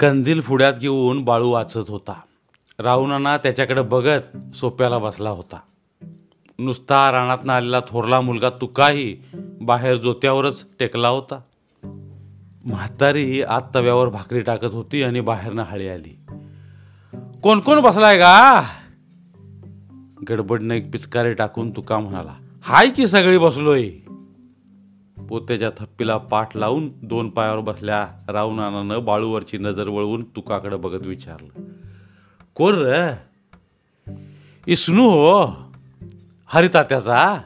कंदील 0.00 0.40
फुड्यात 0.40 0.72
घेऊन 0.72 1.24
बाळू 1.24 1.50
वाचत 1.50 1.84
होता. 1.88 2.20
रावणाना 2.78 3.36
त्याच्याकडे 3.36 3.82
बघत 3.82 4.54
सोप्याला 4.56 4.98
बसला 4.98 5.30
होता. 5.30 5.60
नुसता 6.58 7.12
रानातनं 7.12 7.52
आलेला 7.52 7.80
थोरला 7.80 8.20
मुलगा 8.20 8.50
तुकाही 8.50 9.16
बाहेर 9.60 9.96
जोत्यावरच 9.96 10.66
टेकला 10.78 11.08
होता. 11.08 11.40
म्हातारी 12.64 13.42
आत 13.42 13.60
तव्यावर 13.74 14.08
भाकरी 14.08 14.40
टाकत 14.40 14.74
होती 14.74 15.02
आणि 15.02 15.20
बाहेरनं 15.20 15.62
हळी 15.62 15.88
आली. 15.88 16.20
कोण 17.42 17.60
कोण 17.60 17.80
बसलाय 17.80 18.18
का 18.18 18.62
गडबडनं 20.30 20.74
एक 20.74 20.90
पिचकारी 20.90 21.34
टाकून 21.34 21.70
तुका 21.70 21.98
म्हणाला. 21.98 22.34
हाय 22.62 22.90
की 22.90 23.06
सगळी 23.06 23.38
बसलोय. 23.38 23.90
पोत्याच्या 25.28 25.70
थप्पीला 25.70 26.16
पाठ 26.16 26.56
लावून 26.56 26.92
दोन 27.02 27.30
पायावर 27.30 27.60
बसल्या 27.60 28.08
रावणानं 28.28 29.04
बाळूवरची 29.04 29.58
नजर 29.58 29.88
वळवून 29.88 30.24
तुकाकडे 30.24 30.76
बघत 30.76 31.06
विचारलं 31.06 31.62
कोण 32.54 32.74
र? 32.76 33.12
इस्नू 34.66 35.02
हो? 35.02 35.46
हरितात्याचा 36.46 37.40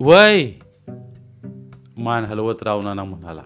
वय? 0.00 0.50
मान 1.96 2.24
हलवत 2.24 2.62
रावणाना 2.62 3.04
म्हणाला 3.04 3.42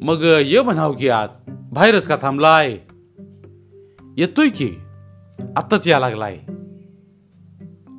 मग 0.00 0.22
ये 0.22 0.62
म्हणाव 0.62 0.92
की 0.92 1.08
आत 1.08 1.28
बाहेरच 1.48 2.06
का 2.06 2.16
थांबलाय? 2.22 2.78
येतोय 4.16 4.48
की? 4.48 4.70
आत्ताच 5.56 5.88
या 5.88 6.00
लागलाय. 6.00 6.38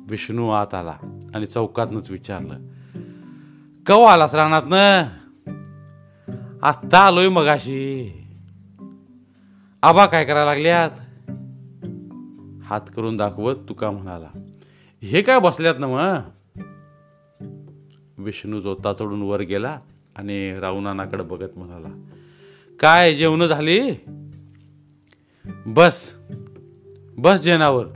विष्णू 0.08 0.50
आत 0.50 0.74
आला 0.74 1.28
आणि 1.34 1.46
चौकातनच 1.46 2.10
विचारलं 2.10 2.58
कवा 3.86 4.12
आलास 4.12 4.34
रानातनं? 4.34 5.02
आत्ता 6.62 6.98
आलोय 6.98 7.28
मगाशी. 7.28 8.12
आबा 9.82 10.06
काय 10.06 10.24
करायला 10.24 10.44
लागल्यात? 10.44 10.90
हात 12.64 12.80
करून 12.96 13.16
दाखवत 13.16 13.54
तुका 13.68 13.90
म्हणाला. 13.90 14.28
हे 15.02 15.22
काय 15.22 15.40
बसल्यात 15.40 15.74
ना 15.78 15.86
मग 15.86 16.18
विष्णू 18.18 18.60
जोता 18.60 18.92
चढून 18.92 19.22
वर 19.22 19.40
गेला 19.40 19.80
आणि 20.16 20.60
रावणानाकडे 20.60 21.22
बघत 21.22 21.58
म्हणाला 21.58 21.88
काय 22.80 23.14
जेवण 23.14 23.44
झाली? 23.44 23.80
बस 25.66 26.14
बस 27.18 27.42
जेवणावर. 27.42 27.86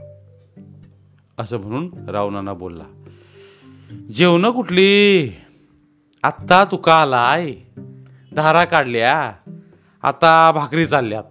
असं 1.37 1.57
म्हणून 1.57 2.09
रावणाना 2.09 2.53
बोलला 2.53 2.83
जेवण 4.15 4.51
कुठली? 4.51 5.29
आत्ता 6.23 6.65
तुका 6.65 6.93
आलाय. 6.93 7.53
धारा 8.35 8.65
काढल्या. 8.65 9.33
आता 10.03 10.51
भाकरी 10.51 10.85
चालल्यात. 10.85 11.23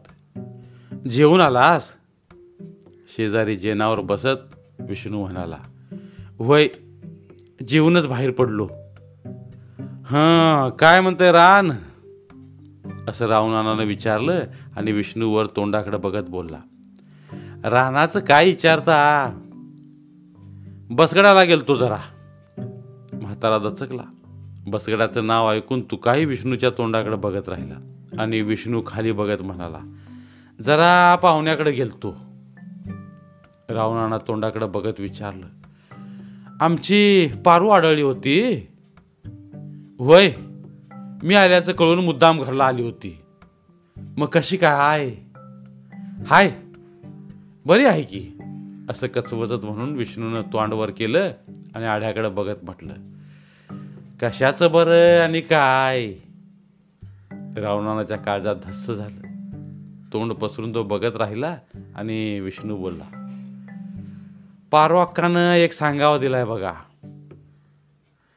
जेवून 1.08 1.40
आलास? 1.40 1.92
शेजारी 3.08 3.56
जेनावर 3.56 4.00
बसत 4.00 4.56
विष्णू 4.78 5.20
म्हणाला 5.20 5.56
वय 6.38 6.68
जेवूनच 7.68 8.06
बाहेर 8.06 8.30
पडलो. 8.30 8.64
हां 10.04 10.70
काय 10.70 11.00
म्हणते 11.00 11.32
रान? 11.32 11.72
असं 13.08 13.26
रावणानं 13.26 13.84
विचारलं 13.84 14.40
आणि 14.76 14.92
विष्णूवर 14.92 15.46
तोंडाकडे 15.46 15.96
बघत 15.96 16.24
बोलला 16.28 16.58
रानाचं 17.64 18.20
काय 18.20 18.44
विचारता? 18.44 19.30
बसगडाला 20.90 21.42
गेलतो 21.44 21.76
जरा. 21.76 21.98
म्हातारा 23.12 23.58
दचकला 23.58 24.02
बसगडाचं 24.70 25.26
नाव 25.26 25.52
ऐकून 25.52 25.80
तू 25.80 25.96
काही 25.96 26.24
विष्णूच्या 26.24 26.70
तोंडाकडे 26.70 27.16
बघत 27.16 27.48
राहिला. 27.48 27.94
आणि 28.18 28.40
विष्णू 28.40 28.82
खाली 28.86 29.12
बघत 29.12 29.42
म्हणाला 29.42 29.78
जरा 30.60 31.16
पाहुण्याकडे 31.16 31.70
गेलतो 31.70 32.16
रावणाना 33.70 34.18
तोंडाकडे 34.18 34.66
बघत 34.66 35.00
विचारलं 35.00 35.46
आमची 36.60 37.28
पारू 37.44 37.68
आढळली 37.68 38.02
होती? 38.02 38.68
होय 39.98 40.32
मी 41.22 41.34
आल्याचं 41.34 41.72
कळून 41.72 42.04
मुद्दाम 42.04 42.42
घरला 42.42 42.64
आली 42.64 42.82
होती. 42.82 43.20
मग 43.96 44.26
कशी 44.26 44.56
काय 44.56 44.74
हाय 44.76 45.14
हाय 46.26 46.52
बरी 47.66 47.84
आहे 47.84 48.02
की. 48.02 48.38
असं 48.90 49.06
कचवजत 49.06 49.66
म्हणून 49.66 49.96
विष्णूनं 49.96 50.40
तोंडवर 50.40 50.90
केलं 50.90 51.32
आणि 51.74 51.84
आढ्याकडे 51.84 52.28
बघत 52.28 52.56
म्हटलं 52.62 52.94
कशाचं 54.22 54.72
बरं 54.72 55.22
आणि 55.22 55.40
काय? 55.40 56.06
रावणाच्या 57.56 58.16
काळजात 58.16 58.56
धस्स 58.64 58.90
झालं. 58.90 59.20
तोंड 60.12 60.32
पसरून 60.32 60.74
तो 60.74 60.82
बघत 60.82 61.16
राहिला 61.16 61.56
आणि 61.96 62.40
विष्णू 62.40 62.76
बोलला 62.76 63.04
पारवाक्कानं 64.70 65.52
एक 65.52 65.72
सांगावा 65.72 66.18
दिलाय 66.18 66.44
बघा. 66.44 66.72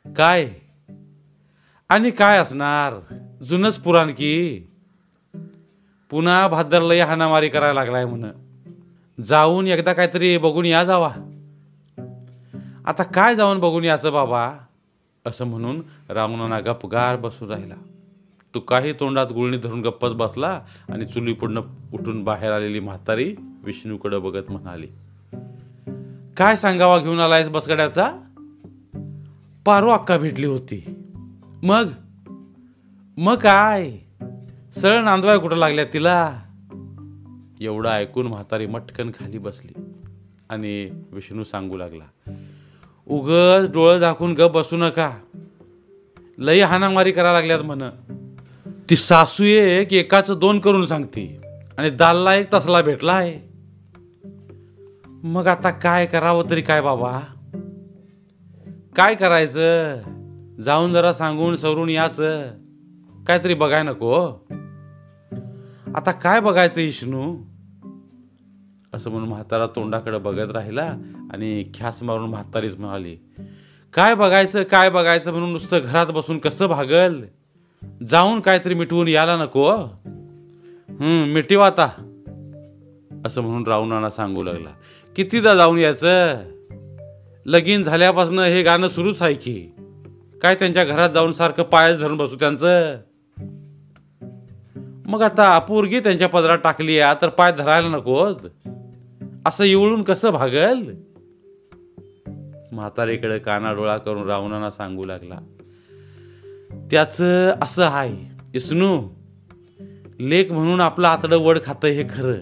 काय? 0.05 0.53
आणि 1.89 2.11
काय 2.11 2.37
असणार? 2.37 3.15
जुनच 3.43 3.79
पुराण 3.79 4.07
की. 4.07 4.61
पुन्हा 6.09 6.47
भादरलय 6.47 6.99
हाणामारी 6.99 7.49
करायला 7.49 7.73
लागलाय 7.73 8.05
म्हण. 8.05 8.25
जाऊन 9.21 9.67
एकदा 9.67 9.93
काहीतरी 9.93 10.37
बघून 10.37 10.65
या 10.65 10.83
जावा. 10.83 11.11
आता 12.85 13.03
काय 13.03 13.35
जाऊन 13.35 13.59
बघून 13.59 13.83
याचं 13.83 14.13
बाबा? 14.13 14.53
असं 15.25 15.45
म्हणून 15.45 15.81
रावणाना 16.09 16.59
गपगार 16.59 17.15
बसून 17.15 17.49
राहिला. 17.49 17.75
तो 18.53 18.59
काही 18.59 18.93
तोंडात 18.93 19.27
गुळणी 19.31 19.57
धरून 19.57 19.81
गप्पच 19.81 20.13
बसला 20.13 20.61
आणि 20.89 21.05
चुली 21.05 21.33
पुढनं 21.33 21.61
उठून 21.93 22.23
बाहेर 22.23 22.51
आलेली 22.51 22.79
म्हातारी 22.79 23.35
विष्णूकडे 23.63 24.19
बघत 24.19 24.51
म्हणाली 24.51 24.87
काय 26.37 26.55
सांगावा 26.55 26.99
घेऊन 26.99 27.19
आलायस 27.19 27.49
बसगड्याचा? 27.49 28.11
पारू 29.65 29.89
अक्का 29.89 30.17
भेटली 30.17 30.45
होती. 30.45 30.95
मग? 31.63 31.87
मग 33.17 33.35
काय? 33.35 33.91
सरळ 34.75 35.03
नांदवाय 35.03 35.37
कुठं 35.37 35.55
लागल्या 35.55 35.85
तिला? 35.85 36.39
एवढं 37.61 37.89
ऐकून 37.89 38.27
म्हातारी 38.27 38.65
मटकन 38.65 39.11
खाली 39.11 39.37
बसली 39.37 39.73
आणि 40.49 41.03
विष्णू 41.11 41.43
सांगू 41.43 41.77
लागला 41.77 42.33
उगच 43.11 43.72
डोळं 43.72 43.97
झाकून 43.97 44.33
ग 44.33 44.41
बसू 44.41 44.77
नका. 44.77 45.11
लई 46.38 46.59
हाणामारी 46.59 47.11
करा 47.11 47.33
लागल्यात 47.33 47.59
म्हण. 47.59 47.83
ती 48.89 48.95
सासू 48.95 49.44
एक 49.44 49.94
एकाचं 49.94 50.35
दोन 50.39 50.59
करून 50.59 50.85
सांगते. 50.85 51.41
आणि 51.77 51.89
दालला 51.89 52.35
एक 52.35 52.53
तसला 52.53 52.81
भेटला 52.81 53.13
आहे 53.13 53.51
मग 55.23 55.47
आता 55.47 55.69
काय 55.69 56.05
करावं 56.05 56.49
तरी 56.49 56.61
काय 56.61 56.81
बाबा? 56.81 57.19
काय 58.95 59.16
करायचं? 59.16 59.97
जाऊन 60.61 60.93
जरा 60.93 61.13
सांगून 61.13 61.55
सवरून 61.55 61.89
याच. 61.89 62.19
काहीतरी 63.28 63.53
बघाय 63.53 63.83
नको. 63.83 64.45
आता 65.95 66.11
काय 66.11 66.39
बघायचं 66.39 66.81
इष्णू? 66.81 67.38
असं 68.94 69.12
म्हणून 69.12 69.29
म्हातारा 69.29 69.66
तोंडाकडे 69.68 70.18
बघत 70.18 70.52
राहिला 70.52 70.96
आणि 71.34 71.63
ख्यास 71.74 72.03
मारून 72.03 72.29
म्हातारीच 72.29 72.78
म्हणाली 72.79 73.16
काय 73.94 74.16
बघायचं 74.16 74.63
काय 74.63 74.90
बघायचं 74.90 75.31
म्हणून 75.31 75.52
नुसतं 75.52 75.79
घरात 75.84 76.07
बसून 76.07 76.38
कसं 76.38 76.68
भागल? 76.68 77.22
जाऊन 78.07 78.40
काहीतरी 78.40 78.74
मिटवून 78.74 79.07
यायला 79.07 79.38
नको 79.38 79.72
हम्म 80.90 81.24
मिटव 81.34 81.59
आता. 81.59 81.85
असं 83.25 83.41
म्हणून 83.41 83.68
रावणाना 83.68 84.09
सांगू 84.09 84.44
लागला 84.44 84.69
कितीदा 85.16 85.56
जाऊन 85.56 85.78
यायचं? 85.78 86.38
लगीन 87.46 87.84
झाल्यापासून 87.84 88.40
हे 88.40 88.63
गाणं 88.63 88.88
सुरूच 88.88 89.22
आहे 89.22 89.34
की. 89.34 89.68
काय 90.41 90.56
त्यांच्या 90.56 90.84
घरात 90.84 91.09
जाऊन 91.09 91.31
सारखं 91.31 91.64
पायच 91.64 91.99
धरून 91.99 92.17
बसू 92.17 92.35
त्यांचं? 92.35 92.97
मग 95.05 95.22
आता 95.22 95.55
अपूर्गी 95.55 95.99
त्यांच्या 95.99 96.29
पदरात 96.29 96.58
टाकली 96.64 96.99
आहे 96.99 97.16
तर 97.22 97.29
पाय 97.29 97.52
धरायला 97.52 97.87
नकोत 97.87 98.35
असं 99.46 99.64
इवळून 99.64 100.03
कसं 100.03 100.29
भागल? 100.29 100.93
म्हातारीकडे 102.72 103.40
कानाडोळा 103.40 103.97
करून 103.97 104.28
रावणांना 104.28 104.72
सांगू 104.72 105.03
लागला 105.03 105.35
त्याचं 106.91 107.53
असं 107.61 107.84
हाय 107.84 108.14
इसनू 108.55 109.09
लेख 110.20 110.52
म्हणून 110.52 110.82
आपलं 110.82 111.08
आतडं 111.08 111.38
वड 111.38 111.59
खातं 111.66 111.88
हे 111.88 112.03
खरं. 112.03 112.35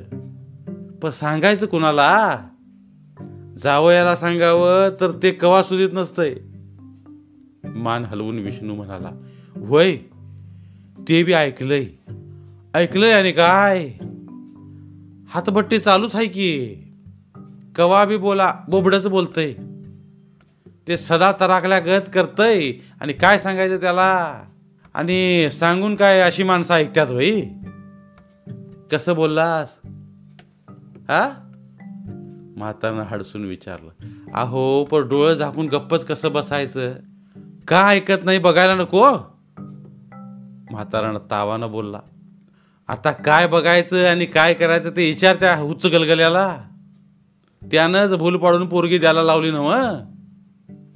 पण 0.99 1.09
सांगायचं 1.09 1.65
कुणाला? 1.65 2.37
जावयाला 3.57 4.15
सांगावं 4.15 4.89
तर 5.01 5.11
ते 5.23 5.31
कवा 5.31 5.63
सुधीत 5.63 5.89
नसतंय. 5.93 6.35
मान 7.63 8.05
हलवून 8.05 8.39
विष्णू 8.39 8.75
म्हणाला 8.75 9.11
होय 9.67 9.97
ते 11.09 11.23
बी 11.23 11.33
ऐकलंय. 11.33 11.85
ऐकलंय 12.73 13.11
आणि 13.11 13.31
काय? 13.31 13.87
हातभट्टी 15.29 15.79
चालूच 15.79 16.15
आहे 16.15 16.25
की? 16.25 16.75
कवा 17.79 18.05
बी 18.05 18.17
बोला 18.17 18.53
बोबडच 18.67 19.07
बोलतय. 19.07 19.53
ते 20.87 20.97
सदा 20.97 21.31
तराकल्या 21.39 21.79
गत 21.79 22.09
करतय. 22.13 22.71
आणि 23.01 23.13
काय 23.13 23.39
सांगायचं 23.39 23.77
त्याला? 23.77 24.41
आणि 24.93 25.49
सांगून 25.51 25.95
काय 25.95 26.19
अशी 26.19 26.43
माणसं 26.43 26.73
ऐकत्यात 26.73 27.07
भाई 27.07 27.41
कसं 28.91 29.15
बोललास? 29.15 29.79
हा? 31.09 31.51
म्हातारनं 32.57 33.01
हडसून 33.01 33.45
विचारलं. 33.45 33.89
अहो 34.33 34.83
पण 34.83 35.07
डोळं 35.07 35.33
झाकून 35.33 35.67
गप्पच 35.67 36.05
कसं 36.05 36.31
बसायचं? 36.31 36.93
का 37.67 37.87
ऐकत 37.87 38.25
नाही 38.25 38.39
बघायला 38.39 38.75
नको? 38.75 39.05
म्हातारानं 40.71 41.19
तावानं 41.31 41.71
बोलला. 41.71 41.99
आता 42.87 43.11
काय 43.11 43.47
बघायचं 43.47 44.07
आणि 44.07 44.25
काय 44.25 44.53
करायचं 44.53 44.89
ते 44.89 45.07
विचार 45.07 45.35
त्या 45.35 45.61
उच्च 45.61 45.85
गलगल्याला. 45.85 46.57
त्यानंच 47.61 48.13
भूल 48.13 48.37
पाडून 48.37 48.67
पोरगी 48.67 48.97
द्यायला 48.97 49.23
लावली 49.23 49.51
ना 49.51 50.05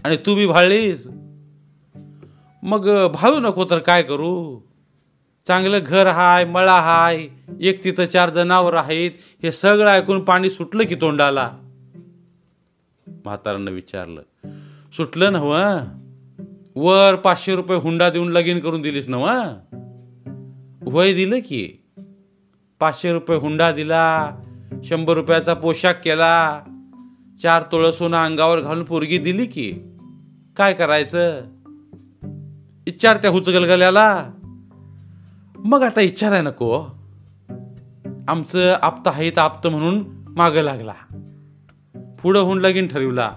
आणि 0.06 0.18
तू 0.18 0.36
बी 0.36 0.46
भाळलीस 0.48 1.08
मग 2.64 3.08
भाळू 3.12 3.40
नको 3.40 3.66
तर 3.66 3.78
काय 3.78 4.04
करू? 4.04 4.60
चांगलं 5.48 5.80
घर 5.86 6.08
हाय 6.08 6.46
मळा 6.46 6.80
हाय 6.80 7.28
एक 7.62 7.84
तिथं 7.84 8.06
चार 8.06 8.30
जनावर 8.30 8.74
आहेत 8.74 9.12
हे 9.44 9.52
सगळं 9.52 9.92
ऐकून 9.92 10.24
पाणी 10.24 10.50
सुटलं 10.50 10.84
की 10.84 10.96
तोंडाला? 10.96 11.52
म्हातारानं 13.08 13.72
विचारलं 13.72 14.22
सुटलं 14.98 15.34
नव 15.34 15.52
वर 16.76 17.16
पाचशे 17.16 17.56
रुपये 17.56 17.78
हुंडा 17.78 18.10
देऊन 18.10 18.32
लगीन 18.32 18.60
करून 18.60 18.82
दिलीस 18.82 19.08
नव 19.08 19.30
वय 20.82 21.14
दिलं 21.14 21.40
की 21.40 21.84
पाचशे 22.80 23.14
रुपये 23.14 23.38
हुंडा 23.38 23.72
दिला 23.72 24.30
शंभर 24.84 25.14
रुपयाचा 25.14 25.54
पोशाख 25.54 25.94
केला. 25.94 26.62
चार 27.42 27.64
तोळं 27.72 27.92
सोनं 27.92 28.18
अंगावर 28.18 28.60
घालून 28.60 28.84
पोरगी 28.84 29.18
दिली 29.18 29.46
की? 29.46 29.74
काय 30.58 30.74
करायचं? 30.74 31.42
इच्छार 32.88 33.18
त्या 33.18 33.32
हुचगलगल्याला. 33.32 34.30
मग 35.58 35.82
आता 35.82 36.02
इच्छाराय 36.02 36.42
नको. 36.42 36.86
आमचं 38.28 38.76
आप्त 38.82 39.08
हाईत 39.08 39.38
आप्त 39.38 39.68
म्हणून 39.68 40.06
मागं 40.28 40.62
लागला. 40.62 40.94
पुढं 42.22 42.40
होऊन 42.40 42.60
लगीन 42.60 42.88
ठरवला. 42.88 43.32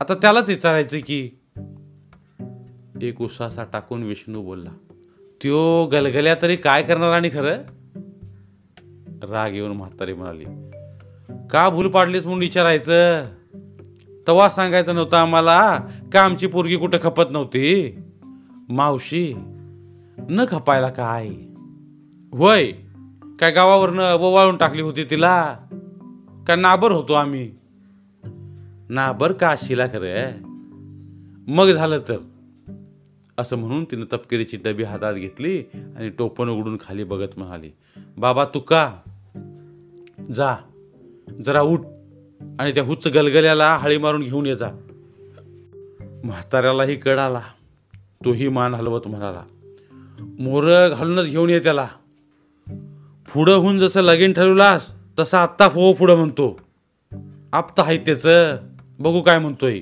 आता 0.00 0.14
त्यालाच 0.14 0.48
विचारायचं 0.48 0.98
की? 0.98 1.30
एक 3.02 3.20
उसासा 3.20 3.64
टाकून 3.72 4.02
विष्णू 4.02 4.42
बोलला 4.42 4.70
त्यो 5.42 5.86
गलगल्या 5.86 6.34
तरी 6.42 6.56
काय 6.56 6.82
करणार 6.82 7.12
आणि 7.12 7.28
खरं? 7.28 7.56
राग 9.30 9.54
येऊन 9.54 9.72
म्हातारी 9.72 10.12
म्हणाली 10.12 10.44
का 11.50 11.68
भूल 11.68 11.88
पाडलीस 11.88 12.24
म्हणून 12.24 12.40
विचारायचं? 12.40 13.24
तवा 14.28 14.48
सांगायचं 14.48 14.94
नव्हतं 14.94 15.16
आम्हाला. 15.16 15.78
का 16.12 16.22
आमची 16.22 16.46
पोरगी 16.46 16.76
कुठं 16.76 16.98
खपत 17.02 17.24
नव्हती? 17.30 17.96
मावशी 18.68 19.34
न 20.30 20.44
खपायला 20.48 20.88
काय? 20.88 21.28
होय 22.32 22.72
काय 23.40 23.50
गावावरनं 23.50 24.14
ववाळून 24.14 24.56
टाकली 24.56 24.82
होती 24.82 25.04
तिला? 25.04 25.56
का 26.48 26.56
नाबर 26.56 26.90
होतो 26.90 27.12
आम्ही? 27.12 27.52
नाबर 28.88 29.32
का 29.32 29.48
अशीला 29.48 29.86
खरं? 29.86 30.30
मग 31.48 31.72
झालं 31.72 31.98
तर. 31.98 32.16
असं 33.38 33.56
म्हणून 33.56 33.84
तिनं 33.84 34.04
तपकिरीची 34.04 34.56
डबी 34.56 34.82
हातात 34.82 35.14
घेतली 35.14 35.58
आणि 35.74 36.08
टोपण 36.08 36.48
उघडून 36.48 36.76
खाली 36.76 37.04
बघत 37.04 37.28
म्हणाली 37.36 37.70
बाबा 38.18 38.44
तू 38.44 38.60
का 38.60 38.92
जा. 40.32 40.56
जरा 41.44 41.62
उठ 41.62 41.80
आणि 42.60 42.74
त्या 42.74 42.82
हुच्च 42.82 43.08
गलगल्याला 43.08 43.76
हळी 43.76 43.98
मारून 43.98 44.22
घेऊन 44.22 44.46
ये 44.46 44.56
जा. 44.56 44.70
म्हाताऱ्यालाही 46.24 46.96
कड 46.96 47.18
आला. 47.18 47.40
तोही 48.24 48.48
मान 48.48 48.74
हलवत 48.74 49.08
म्हणाला 49.08 49.42
मोर 50.38 50.88
घालूनच 50.88 51.26
घेऊन 51.26 51.50
ये 51.50 51.58
त्याला. 51.58 51.88
पुढं 53.34 53.54
होऊन 53.54 53.78
जसं 53.78 54.00
लगीन 54.00 54.32
ठरवलास 54.32 54.94
तसं 55.18 55.36
आत्ता 55.36 55.64
हो 55.64 55.92
पुढं 55.92 56.16
म्हणतो. 56.16 56.60
आपता 57.52 57.82
आहे 57.82 57.96
त्याचं. 57.96 58.56
बघू 58.98 59.20
काय 59.20 59.38
म्हणतोय. 59.38 59.80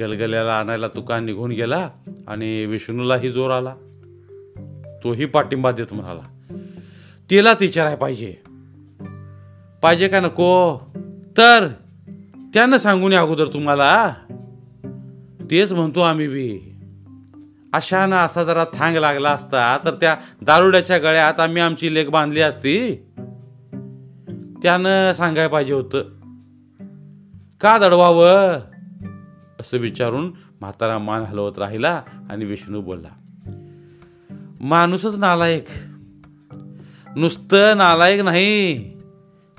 गलगल्याला 0.00 0.58
आणायला 0.58 0.88
तुकान 0.88 1.24
निघून 1.24 1.50
गेला 1.50 1.90
आणि 2.26 2.66
विष्णूलाही 2.66 3.30
जोर 3.30 3.50
आला. 3.50 3.74
तोही 5.04 5.24
पाठिंबा 5.24 5.70
देत 5.70 5.94
म्हणाला 5.94 6.22
तिलाच 7.30 7.62
विचाराय 7.62 7.96
पाहिजे. 7.96 8.34
पाहिजे 9.82 10.08
का 10.08 10.20
नको? 10.20 10.78
तर 11.36 11.68
त्यानं 12.54 12.76
सांगून 12.76 13.12
या 13.12 13.20
अगोदर 13.20 13.46
तुम्हाला. 13.46 14.14
तेच 15.50 15.72
म्हणतो 15.72 16.00
आम्ही 16.00 16.28
बी. 16.28 16.76
अशानं 17.72 18.16
असा 18.16 18.44
जरा 18.44 18.64
थांग 18.64 18.96
लागला 18.96 19.30
असता 19.30 19.78
तर 19.84 19.90
त्या 19.90 20.16
दारुड्याच्या 20.42 20.98
गळ्यात 20.98 21.40
आम्ही 21.40 21.62
आमची 21.62 21.94
लेख 21.94 22.06
बांधली 22.06 22.40
असती. 22.40 22.96
त्यानं 24.62 25.12
सांगाय 25.12 25.48
पाहिजे 25.48 25.72
होतं. 25.72 25.98
का 27.60 27.78
दडवावं? 27.78 28.60
असं 29.60 29.78
विचारून 29.78 30.32
म्हातारा 30.60 30.98
मान 30.98 31.22
हलवत 31.22 31.58
राहिला 31.58 32.02
आणि 32.30 32.44
विष्णू 32.44 32.80
बोलला 32.80 33.08
माणूसच 34.60 35.18
नालायक. 35.18 35.66
नुसतं 37.16 37.76
नालायक 37.76 38.20
नाही. 38.20 38.99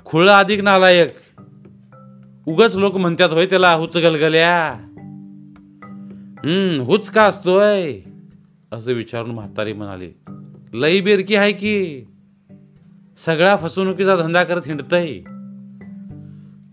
खुळ 0.04 0.28
अधिक 0.28 0.60
नालायक. 0.60 1.16
उगच 2.46 2.76
लोक 2.76 2.96
म्हणतात 2.96 3.30
होय 3.30 3.46
त्याला 3.46 3.74
हुच 3.74 3.96
गलगल्या. 3.96 4.72
हम्म 6.44 6.80
हुच 6.80 7.10
का 7.10 7.22
असतोय? 7.22 8.00
असं 8.72 8.92
विचारून 8.92 9.30
म्हातारी 9.30 9.72
म्हणाली 9.72 10.10
लई 10.72 11.00
बेरकी 11.00 11.34
आहे 11.34 11.52
की. 11.52 12.04
सगळा 13.18 13.56
फसवणुकीचा 13.56 14.16
धंदा 14.16 14.44
करत 14.44 14.62
हिंडतय. 14.66 15.20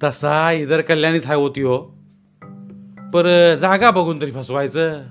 तसा 0.04 0.52
इधर 0.52 0.82
कल्याणीच 0.82 1.25
हाय 1.25 1.36
होती 1.36 1.62
हो. 1.62 1.78
पर 3.14 3.56
जागा 3.56 3.92
बघून 3.92 4.22
तरी 4.22 4.32
फसवायचं. 4.32 5.04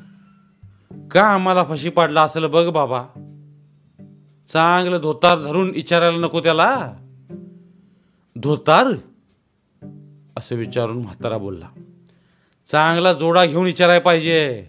का 1.11 1.23
आम्हाला 1.23 1.65
फशी 1.65 1.91
पाडला 1.91 2.23
असेल 2.23 2.45
बघ 2.45 2.67
बाबा. 2.67 3.03
चांगलं 4.53 4.99
धोतार 5.03 5.39
धरून 5.39 5.71
विचारायला 5.71 6.19
नको 6.19 6.41
त्याला. 6.41 6.93
धोतार? 8.43 8.87
असं 10.39 10.57
विचारून 10.57 10.99
म्हातारा 10.99 11.39
बोलला 11.39 11.69
चांगला 12.71 13.13
जोडा 13.13 13.45
घेऊन 13.45 13.65
विचारायला 13.65 14.01
पाहिजे. 14.01 14.67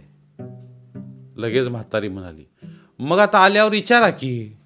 लगेच 1.37 1.67
म्हातारी 1.67 2.07
म्हणाली 2.07 2.43
मग 2.99 3.19
आता 3.19 3.39
आल्यावर 3.39 3.71
विचारा 3.71 4.09
की. 4.09 4.57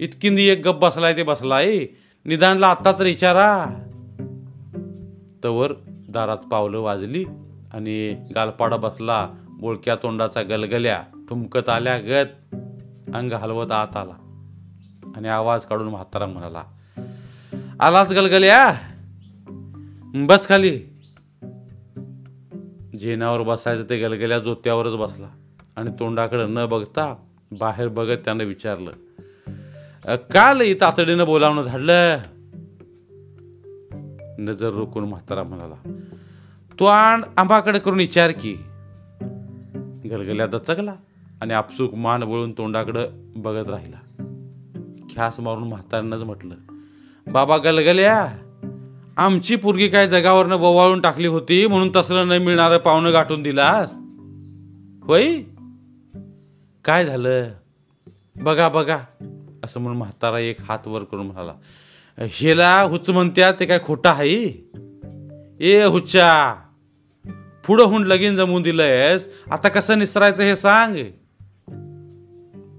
इतकी 0.00 0.48
एक 0.48 0.66
गप 0.66 0.74
बसलाय 0.74 1.16
ते 1.16 1.22
बसलाय. 1.22 1.86
निदानला 2.24 2.68
आत्ता 2.68 2.92
तर 2.92 3.02
विचारा 3.02 3.66
तवर 5.44 5.72
दारात 5.88 6.48
पावलं 6.50 6.78
वाजली 6.78 7.24
आणि 7.72 8.26
गालपाडा 8.34 8.76
बसला 8.76 9.28
बोळक्या 9.48 9.96
तोंडाचा 9.96 10.42
गलगल्या 10.42 11.02
ठुमकत 11.28 11.68
आल्या 11.68 11.98
गत 11.98 12.56
अंग 13.14 13.32
हलवत 13.32 13.70
आत 13.70 13.96
आला 13.96 14.14
आणि 15.16 15.28
आवाज 15.28 15.64
काढून 15.64 15.88
म्हातारा 15.88 16.26
म्हणाला 16.26 16.62
आलास 17.80 18.10
गलगल्या? 18.12 18.74
बस 20.14 20.48
खाली. 20.48 20.78
जेनावर 22.98 23.42
बसायचं 23.42 23.84
ते 23.90 23.98
गलगल्या 23.98 24.38
जोत्यावरच 24.38 24.94
बसला. 24.94 25.28
आणि 25.76 25.90
तोंडाकडं 26.00 26.54
न 26.54 26.66
बघता 26.66 27.14
बाहेर 27.52 27.88
बघत 27.88 28.16
त्यानं 28.24 28.44
विचारलं 28.44 28.90
का 30.16 30.52
लई 30.54 30.74
तातडीनं 30.74 31.26
बोलावणं 31.26 31.64
धाडलं 31.64 32.18
नजर 34.38 34.70
रोखून 34.70 35.04
म्हातारा 35.04 35.42
म्हणाला 35.42 35.92
तो 36.80 36.84
आण 36.84 37.22
आंबाकडे 37.36 37.78
करून 37.78 37.98
विचार 37.98 38.30
की. 38.30 38.54
गलगल्या 40.10 40.46
दचकला 40.46 40.94
आणि 41.40 41.54
आपसूक 41.54 41.94
मान 41.94 42.22
वळून 42.22 42.52
तोंडाकडं 42.52 43.06
बघत 43.36 43.68
राहिला. 43.68 43.98
ख्यास 45.14 45.40
मारून 45.40 45.68
म्हाताऱ्यानंच 45.68 46.22
म्हटलं 46.22 46.54
बाबा 47.26 47.56
गलगल्या 47.56 48.28
आमची 49.16 49.56
पोरगी 49.56 49.88
काय 49.88 50.08
जगावरनं 50.08 50.56
ववाळून 50.56 51.00
टाकली 51.00 51.26
होती 51.26 51.66
म्हणून 51.66 51.90
तसलं 51.96 52.28
न 52.28 52.42
मिळणारं 52.42 52.78
पाहुणं 52.78 53.12
गाठून 53.12 53.42
दिलास? 53.42 53.92
होय 55.04 55.40
काय 56.84 57.04
झालं? 57.04 57.48
बघा 58.36 58.68
बघा. 58.68 58.98
असं 59.64 59.80
म्हणून 59.80 59.98
म्हातारा 59.98 60.38
एक 60.38 60.56
हात 60.60 60.88
वर 60.88 61.04
करून 61.04 61.26
म्हणाला 61.26 61.54
हेला 62.18 62.80
हुच 62.80 63.10
म्हणत्या 63.10 63.52
ते 63.52 63.66
काय 63.66 63.78
खोटं 63.84 64.10
आहे? 64.10 64.70
ए 65.60 65.82
हुच्चा 65.82 66.54
पुढं 67.66 67.84
हुंड 67.84 68.06
लगीन 68.06 68.36
जमवून 68.36 68.62
दिलंयस. 68.62 69.28
आता 69.50 69.68
कसं 69.68 69.98
निसरायचं 69.98 70.42
हे 70.42 70.56
सांग. 70.56 70.96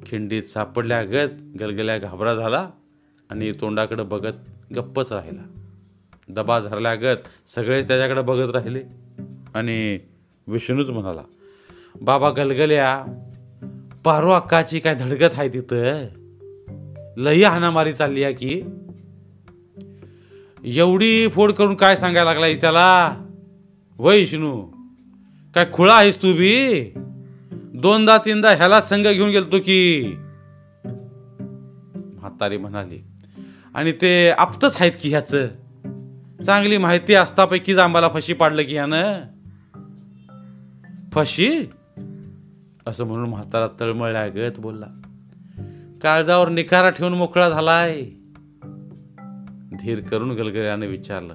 खिंडीत 0.06 0.44
सापडल्या 0.44 1.04
गत 1.04 1.60
गलगल्या 1.60 1.98
घाबरा 1.98 2.36
झाला. 2.36 2.70
आणि 3.30 3.52
तोंडाकडं 3.62 4.10
बघत 4.10 4.34
गप्पच 4.76 5.14
राहिला. 5.14 5.42
दबा 6.30 6.60
धरल्यागत 6.60 7.50
सगळे 7.50 7.84
त्याच्याकडे 7.84 8.22
बघत 8.22 8.56
राहिले. 8.56 8.84
आणि 9.56 10.00
विष्णूच 10.48 10.90
म्हणाला 10.90 11.22
बाबा 12.02 12.30
गलगल्या 12.30 13.06
पारू 14.04 14.30
अक्काची 14.30 14.80
काय 14.80 14.96
धडगत 14.96 15.30
आहे 15.34 15.50
तिथं? 15.50 16.06
लई 17.18 17.44
हाणामारी 17.44 17.94
चालली 17.94 18.24
आहे 18.24 18.34
की? 18.34 18.62
एवढी 20.64 21.28
फोड 21.28 21.52
करून 21.52 21.76
काय 21.76 21.96
सांगायला 21.96 22.34
लागला 22.34 22.62
त्याला? 22.62 23.08
वैष्णू 24.00 24.50
विष्णू 24.50 24.68
काय 25.56 25.66
खुळा 25.74 25.96
आहेस 25.96 26.24
तू 26.24 26.34
बी? 26.34 26.92
दोनदा 27.56 28.18
तीनदा 28.18 28.52
ह्याला 28.52 28.82
संघ 28.82 29.08
घेऊन 29.08 29.30
गेलतो 29.30 29.58
की. 29.60 30.14
म्हातारी 32.18 32.58
म्हणाली 32.58 33.00
आणि 33.76 33.92
ते 33.92 34.30
आपतच 34.30 34.78
आहेत 34.80 34.92
की 35.02 35.10
ह्याचं. 35.10 35.48
चांगली 36.46 36.78
माहिती 36.78 37.14
असतापैकीच 37.14 37.78
आम्हाला 37.78 38.10
फशी 38.10 38.34
पाडलं 38.34 38.64
की 38.64 38.74
ह्यानं 38.74 39.14
फशी? 41.14 41.70
असं 42.88 43.04
म्हणून 43.06 43.30
म्हातारा 43.30 43.68
तळमळल्या 43.80 44.28
गत 44.28 44.60
बोलला. 44.60 44.86
काळजावर 46.04 46.50
निखारा 46.50 46.90
ठेवून 46.90 47.14
मोकळा 47.14 47.50
झालाय. 47.50 48.02
धीर 49.80 50.00
करून 50.00 50.32
गलगऱ्याने 50.32 50.88
विचारलं 50.88 51.34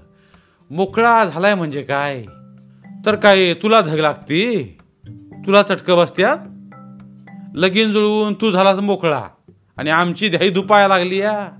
मोकळा 0.70 1.24
झालाय 1.24 1.54
म्हणजे 1.54 1.82
काय? 1.82 2.24
तर 3.06 3.14
काय 3.14 3.54
तुला 3.54 3.80
धग 3.80 3.98
लागती? 3.98 4.78
तुला 5.46 5.62
चटकं 5.62 5.96
बसत्यात? 5.96 6.38
लगीन 7.54 7.92
जुळवून 7.92 8.34
तू 8.34 8.50
झालास 8.50 8.78
मोकळा 8.78 9.24
आणि 9.76 9.90
आमची 9.90 10.28
ध्याई 10.28 10.50
दुपाया 10.50 10.88
लागली 10.88 11.18
या. 11.18 11.59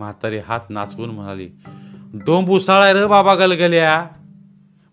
म्हातारी 0.00 0.38
हात 0.38 0.60
नाचवून 0.70 1.10
म्हणाली 1.10 1.50
डोंबुसाळा 2.14 2.92
र 2.92 3.06
बाबा 3.06 3.34
गलगल्या. 3.34 4.06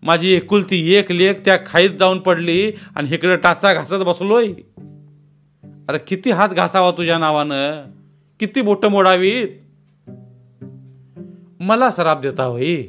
माझी 0.02 0.32
एकुलती 0.32 0.94
एक 0.94 1.12
लेख 1.12 1.34
त्या 1.44 1.58
खाईत 1.66 1.90
जाऊन 1.90 2.18
पडली 2.18 2.72
आणि 2.96 3.14
इकडे 3.14 3.36
टाचा 3.36 3.74
घासत 3.74 3.94
बसलोय. 3.94 4.46
अरे 5.88 5.98
किती 5.98 6.30
हात 6.30 6.48
घासावा 6.48 6.90
तुझ्या 6.90 7.18
नावानं? 7.18 7.84
किती 8.40 8.60
बोट 8.60 8.86
मोडावीत? 8.86 9.48
मला 11.60 11.90
सराप 11.90 12.20
देता 12.20 12.42
होई. 12.42 12.86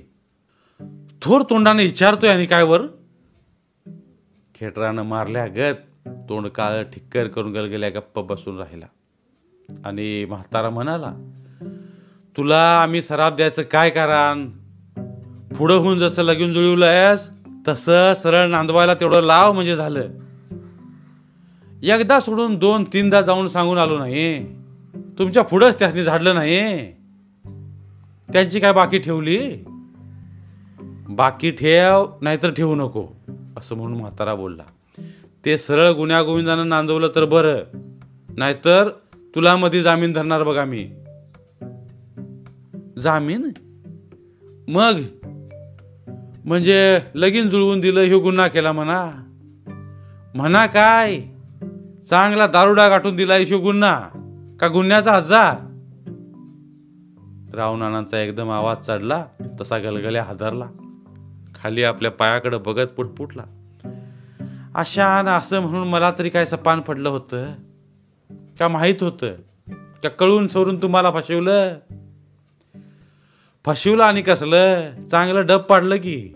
थोर 1.21 1.41
तोंडाने 1.41 1.83
विचारतोय 1.83 2.29
आणि 2.29 2.45
काय 2.45 2.63
वर? 2.63 2.81
खेटरानं 4.55 5.01
मारल्या 5.01 5.47
गत. 5.47 6.07
तोंड 6.29 6.47
काळ 6.47 6.83
ठिक्कर 6.83 7.27
करून 7.27 7.53
गलगल्या 7.53 7.89
गप्प 7.89 8.19
बसून 8.19 8.57
राहिला. 8.57 8.85
आणि 9.85 10.25
म्हातारा 10.25 10.69
म्हणाला 10.69 11.13
तुला 12.39 12.81
आम्ही 12.84 13.01
सराप 13.01 13.36
द्यायचं 13.36 13.62
काय 13.62 13.89
कारण? 13.89 14.50
पुढं 15.58 15.75
होऊन 15.75 16.00
जसं 16.00 16.24
लगीन 16.24 16.53
जुळवलंयस 16.53 17.29
तसं 17.67 18.13
सरळ 18.13 18.48
नांदवायला 18.48 18.93
तेवढं 18.93 19.22
लाव 19.22 19.53
म्हणजे 19.53 19.75
झालं. 19.75 20.08
एकदा 21.84 22.19
सोडून 22.19 22.55
दोन 22.55 22.84
तीनदा 22.84 23.22
जाऊन 23.22 23.48
सांगून 23.48 23.77
आलो 23.77 23.98
नाही. 23.98 24.55
तुमच्या 24.96 25.43
पुढंच 25.43 25.79
त्यासनी 25.79 26.03
झाडलं 26.03 26.36
नाही. 26.36 26.91
त्यांची 28.34 28.60
काय 28.60 28.74
बाकी 28.74 29.00
ठेवली? 29.00 29.39
बाकी 31.10 31.51
ठेव 31.51 32.05
नाहीतर 32.22 32.51
ठेवू 32.51 32.75
नको 32.75 33.08
असं 33.58 33.75
म्हणून 33.75 34.00
म्हातारा 34.00 34.34
बोलला. 34.34 34.63
ते 35.46 35.58
सरळ 35.58 35.89
गुन्ह्यागोविंदानं 35.89 36.69
नांदवलं 36.69 37.10
तर 37.15 37.25
बरं 37.25 37.58
नाहीतर 38.38 38.89
तुला 39.36 39.55
मध्ये 39.55 39.81
जामीन 39.81 40.13
धरणार 40.13 40.43
बघा 40.43 40.65
मी 40.65 40.91
जामीन? 42.99 43.51
मग? 44.67 45.01
म्हणजे 46.45 46.99
लगीन 47.15 47.49
जुळवून 47.49 47.79
दिलं 47.79 47.99
हे 47.99 48.17
गुन्हा 48.19 48.47
केला 48.47 48.71
म्हणा. 48.71 49.11
म्हणा 50.35 50.65
काय? 50.65 51.19
चांगला 52.09 52.47
दारुडा 52.47 52.87
गाठून 52.87 53.15
दिला 53.15 53.33
ह्यो 53.33 53.59
गुन्हा. 53.59 53.99
का 54.59 54.67
गुन्ह्याचा 54.67 55.13
हजार? 55.13 55.65
रावणानांचा 57.55 58.19
एकदम 58.19 58.49
आवाज 58.49 58.77
चढला 58.77 59.25
तसा 59.61 59.77
गलगल्या 59.77 60.23
हादरला. 60.23 60.65
खाली 61.55 61.83
आपल्या 61.83 62.11
पायाकडे 62.11 62.57
बघत 62.57 62.87
पुटपुटला 62.87 63.43
अशा 64.75 65.21
ना 65.21 65.35
असं 65.35 65.59
म्हणून 65.59 65.87
मला 65.87 66.11
तरी 66.11 66.29
काय 66.29 66.45
सपान 66.45 66.81
पडलं 66.81 67.09
होतं? 67.09 67.53
का 68.59 68.67
माहीत 68.67 69.03
होतं? 69.03 69.31
का 70.03 70.09
कळून 70.09 70.47
सोडून 70.47 70.81
तुम्हाला 70.81 71.11
फसवलं? 71.11 71.73
फशिवलं 73.65 74.03
आणि 74.03 74.21
कसलं? 74.21 74.91
चांगलं 75.11 75.45
डब 75.45 75.61
पाडलं 75.61 75.95
की. 75.95 76.33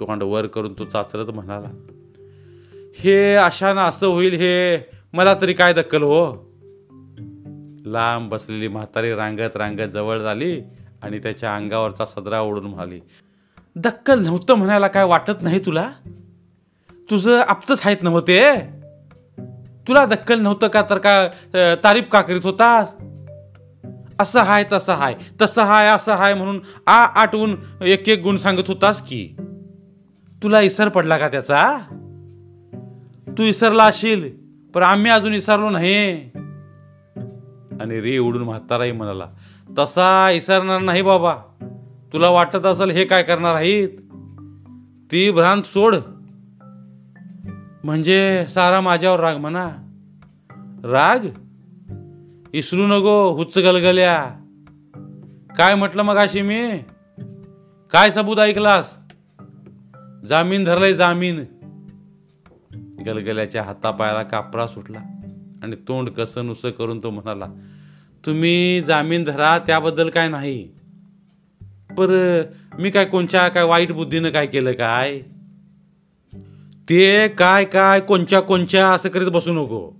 तोंड 0.00 0.22
वर 0.22 0.46
करून 0.46 0.72
तो 0.72 0.84
चाचरत 0.84 1.30
म्हणाला 1.30 1.70
हे 2.98 3.34
अशानं 3.34 3.80
असं 3.80 4.06
होईल 4.06 4.34
हे 4.34 4.76
मला 5.12 5.34
तरी 5.40 5.52
काय 5.52 5.72
दक्कल 5.72 6.02
हो? 6.02 6.26
लांब 7.86 8.30
बसलेली 8.30 8.68
म्हातारी 8.68 9.14
रांगत 9.14 9.56
रांगत 9.56 9.90
जवळ 9.90 10.18
झाली 10.18 10.60
आणि 11.02 11.18
त्याच्या 11.18 11.54
अंगावरचा 11.56 12.04
सदरा 12.04 12.40
ओढून 12.40 12.64
म्हणाली 12.64 13.00
दक्कल 13.76 14.24
नव्हतं 14.24 14.54
म्हणायला 14.54 14.86
काय 14.86 15.04
वाटत 15.04 15.42
नाही 15.42 15.60
तुला? 15.66 15.90
तुझं 17.10 17.42
आपतच 17.48 17.82
आहेत 17.84 18.02
नव्हते 18.02 18.40
तुला 19.88 20.04
दक्कल 20.04 20.40
नव्हतं 20.40 20.68
का 20.68 20.82
तर 20.90 20.98
का 20.98 21.74
तारीफ 21.84 22.08
का 22.08 22.20
करीत 22.22 22.40
होतास? 22.44 22.94
असं 24.20 24.40
हाय 24.40 24.64
तसं 24.72 24.92
हाय. 24.92 25.14
तसं 25.42 25.62
हाय 25.62 25.86
असं 25.86 26.12
हाय 26.12 26.34
म्हणून 26.34 26.60
आ 26.86 27.04
आठवून 27.04 27.56
एक 27.82 28.08
एक 28.08 28.22
गुण 28.22 28.36
सांगत 28.36 28.68
होतास 28.68 29.00
की. 29.00 29.36
तुला 30.42 30.60
इसर 30.60 30.88
पडला 30.88 31.18
का 31.18 31.28
त्याचा? 31.28 31.78
तू 33.38 33.42
इसरला 33.42 33.84
असशील 33.84 34.30
पण 34.74 34.82
आम्ही 34.82 35.10
अजून 35.10 35.34
इसरलो 35.34 35.70
नाही. 35.70 36.30
आणि 37.80 38.00
रे 38.00 38.18
उडून 38.18 38.42
म्हाताराही 38.42 38.92
म्हणाला 38.92 39.26
तसा 39.78 40.30
इसरणार 40.30 40.80
नाही 40.80 41.02
बाबा. 41.02 41.36
तुला 42.12 42.28
वाटत 42.28 42.66
असेल 42.66 42.90
हे 42.90 43.04
काय 43.04 43.22
करणार 43.22 43.54
आहेत? 43.54 43.88
ती 45.12 45.30
भ्रांत 45.30 45.62
सोड. 45.62 45.96
म्हणजे 47.84 48.46
सारा 48.46 48.80
माझ्यावर 48.80 49.20
राग 49.20 49.36
म्हणा. 49.36 49.68
राग? 50.84 51.18
इसरू 52.54 52.86
नको 52.86 53.32
हुच्च 53.32 53.58
गलगल्या. 53.58 54.24
काय 55.56 55.74
म्हटलं 55.74 56.02
मग 56.02 56.16
अशी 56.16 56.42
मी? 56.42 56.78
काय 57.92 58.10
सबूत 58.10 58.36
ऐकलास? 58.36 58.98
जामीन 60.28 60.64
धरलंय 60.64 60.94
जामीन. 60.94 61.44
गलगल्याच्या 63.06 63.62
हातापायाला 63.62 64.22
कापरा 64.22 64.66
सुटला 64.66 64.98
आणि 65.62 65.76
तोंड 65.88 66.10
कसं 66.10 66.46
नुसं 66.46 66.70
करून 66.70 67.02
तो 67.02 67.10
म्हणाला 67.10 67.46
तुम्ही 68.26 68.80
जामीन 68.80 69.24
धरा 69.24 69.58
त्याबद्दल 69.58 70.10
काय 70.10 70.28
नाही. 70.28 70.68
पर 71.90 72.42
मी 72.78 72.90
काय 72.90 73.04
कोणच्या 73.04 73.48
काय 73.48 73.64
वाईट 73.64 73.92
बुद्धीनं 73.92 74.28
काय 74.28 74.46
केलं 74.46 74.72
काय? 74.72 75.20
ते 76.88 77.28
काय 77.28 77.64
काय 77.64 78.00
कोणच्या 78.00 78.40
कोणच्या 78.40 78.90
असं 78.90 79.08
करीत 79.08 79.26
बसू 79.26 79.52
नको. 79.52 79.99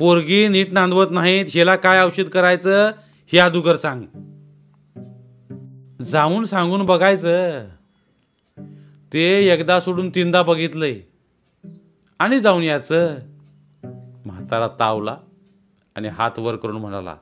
पोरगी 0.00 0.48
नीट 0.48 0.72
नांदवत 0.72 1.06
नाहीत 1.10 1.44
हिला 1.48 1.76
काय 1.76 2.02
औषध 2.02 2.22
करायचं 2.22 2.90
हे 3.32 3.38
अदुगर 3.38 3.76
सांग. 3.76 4.02
जाऊन 6.02 6.44
सांगून 6.44 6.86
बघायचं. 6.86 7.64
ते 9.12 9.48
एकदा 9.48 9.80
सोडून 9.80 10.10
तीनदा 10.10 10.42
बघितलंय. 10.42 11.00
आणि 12.18 12.40
जाऊन 12.40 12.62
याचं 12.62 13.14
म्हातारा 14.26 14.68
तावला 14.68 15.16
आणि 15.96 16.08
हात 16.08 16.38
वर 16.38 16.56
करून 16.56 16.76
म्हणाला 16.76 17.14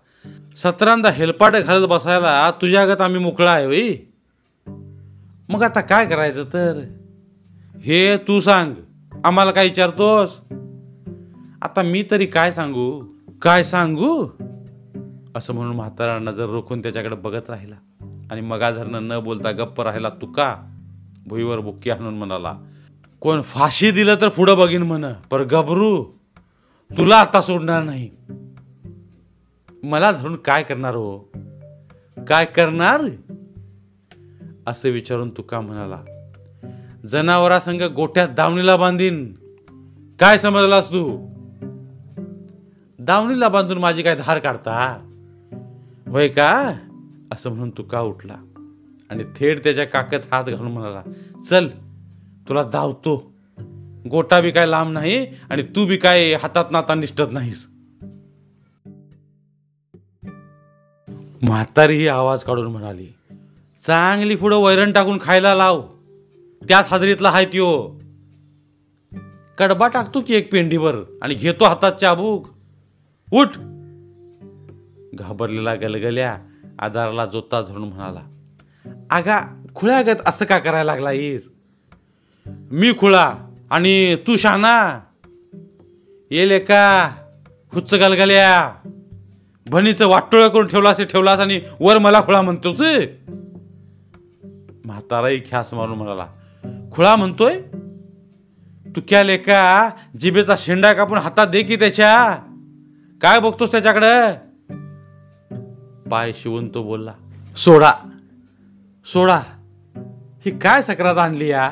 सतरांदा 0.56 1.10
हेलपाट 1.10 1.56
घालत 1.56 1.86
बसायला 1.86 2.50
तुझ्यागत 2.50 3.00
आम्ही 3.00 3.20
मोकळा 3.20 3.52
आहे 3.52 3.66
होई. 3.66 3.96
मग 5.48 5.62
आता 5.62 5.80
काय 5.80 6.06
करायचं 6.06 6.44
तर? 6.44 6.80
हे 7.80 8.16
तू 8.16 8.40
सांग 8.40 8.74
आम्हाला 9.24 9.50
काय 9.50 9.64
विचारतोस? 9.64 10.40
आता 11.62 11.82
मी 11.82 12.04
तरी 12.10 12.26
काय 12.26 12.52
सांगू? 12.52 13.04
काय 13.42 13.64
सांगू? 13.64 14.26
असं 15.36 15.54
म्हणून 15.54 15.76
म्हातारा 15.76 16.18
नजर 16.18 16.46
रोखून 16.46 16.82
त्याच्याकडे 16.82 17.16
बघत 17.16 17.50
राहिला 17.50 17.74
आणि 18.30 18.40
मगाधरनं 18.40 19.02
न 19.02 19.20
बोलता 19.20 19.50
गप्प 19.50 19.80
राहिला 19.80 20.08
तुका 20.08 20.56
भुईवर 21.26 21.60
बुक्की 21.60 21.90
आणून 21.90 22.18
म्हणाला? 22.18 22.54
कोण 23.20 23.40
फाशी 23.40 23.90
दिलं 23.90 24.14
तर 24.20 24.28
पुढं 24.28 24.58
बघीन 24.58 24.82
म्हण 24.82 25.12
पर 25.30 25.42
गबरू 25.42 26.04
तुला 26.98 27.16
आता 27.16 27.40
सोडणार 27.40 27.82
नाही. 27.82 28.10
मला 29.82 30.12
धरून 30.12 30.36
काय 30.36 30.62
करणार 30.62 30.94
हो? 30.94 31.18
काय 32.28 32.44
करणार? 32.44 33.00
असं 34.66 34.88
विचारून 34.88 35.30
तुका 35.30 35.60
म्हणाला 35.60 36.02
जनावरासंग 37.06 37.82
गोठ्यात 37.82 38.28
दावणीला 38.28 38.76
बांधीन. 38.76 39.32
काय 40.20 40.38
समजलास 40.38 40.88
तू? 40.88 41.28
दावणीला 43.08 43.48
बांधून 43.48 43.78
माझी 43.78 44.02
काय 44.02 44.14
धार 44.14 44.38
काढता? 44.38 44.76
होय 46.06 46.28
का? 46.28 46.72
असं 47.32 47.50
म्हणून 47.50 47.70
तुका 47.70 48.00
उठला? 48.00 48.34
आणि 49.10 49.24
थेट 49.36 49.64
त्याच्या 49.64 49.84
काकत 49.84 50.26
हात 50.32 50.44
घालून 50.44 50.72
म्हणाला 50.72 51.02
चल 51.42 51.68
तुला 52.48 52.62
धावतो. 52.62 53.32
गोटा 54.10 54.40
बी 54.40 54.50
काय 54.50 54.66
लांब 54.66 54.92
नाही 54.92 55.26
आणि 55.50 55.62
तू 55.62 55.86
बी 55.86 55.96
काय 55.96 56.34
हातात 56.34 56.64
नाता 56.70 56.94
निष्ठत 56.94 57.32
नाहीस. 57.32 57.68
म्हातारी 61.42 61.98
ही 61.98 62.08
आवाज 62.08 62.44
काढून 62.44 62.66
म्हणाली 62.66 63.06
चांगली 63.86 64.36
पुढं 64.36 64.56
वैरण 64.56 64.92
टाकून 64.92 65.18
खायला 65.20 65.54
लाव. 65.54 65.82
त्याच 66.68 66.90
हाजरीतला 66.90 67.30
हाय 67.30 67.44
त्यो 67.44 67.98
कडबा 69.58 69.88
टाकतो 69.88 70.20
की 70.20 70.34
एक 70.34 70.52
पेंडीवर 70.52 70.94
आणि 71.22 71.34
घेतो 71.34 71.64
हातात 71.64 71.92
चाबूक. 71.92 72.57
उठ. 73.32 73.48
घाबरलेला 75.14 75.74
गलगल्या 75.74 76.38
आधाराला 76.78 77.26
जोता 77.26 77.60
धरून 77.60 77.88
म्हणाला 77.88 78.20
आगा 79.10 79.62
खुळ्यागत 79.74 80.22
असं 80.26 80.44
का 80.44 80.58
करायला 80.58 80.84
लागला 80.84 81.12
येस 81.12 81.50
मी 82.46 82.92
खुळा 82.98 83.34
आणि 83.70 84.16
तू 84.16 84.36
शाना. 84.36 85.00
येले 86.30 86.58
का? 86.58 87.14
हुच्च 87.72 87.94
गलगल्या. 87.94 88.72
भणीचं 89.66 90.08
वाटोळं 90.08 90.48
करून 90.48 90.66
ठेवलास 90.66 90.94
असे 90.94 91.04
ठेवलास 91.04 91.38
आणि 91.38 91.60
वर 91.80 91.98
मला 91.98 92.20
खुळा 92.20 92.42
म्हणतोस 92.42 92.80
म्हाताराही 94.84 95.40
ख्यास 95.40 95.74
मारून 95.74 95.98
म्हणाला 95.98 96.26
खुळा 96.92 97.16
म्हणतोय? 97.16 97.60
तू 98.96 99.00
क्या 99.08 99.22
लेका 99.22 99.90
जिबेचा 100.20 100.54
शेंडा 100.58 100.92
कापून 100.92 101.18
हातात 101.18 101.46
दे 101.46 101.62
की 101.62 101.76
त्याच्या? 101.76 102.38
काय 103.20 103.40
बघतोस 103.40 103.70
त्याच्याकडं? 103.70 104.34
पाय 106.08 106.32
शिवून 106.32 106.74
तो 106.74 106.82
बोलला 106.82 107.12
सोडा 107.56 107.92
सोडा. 109.12 109.40
ही 110.44 110.58
काय 110.58 110.82
सक्रात 110.82 111.16
आणली 111.16 111.48
या? 111.48 111.70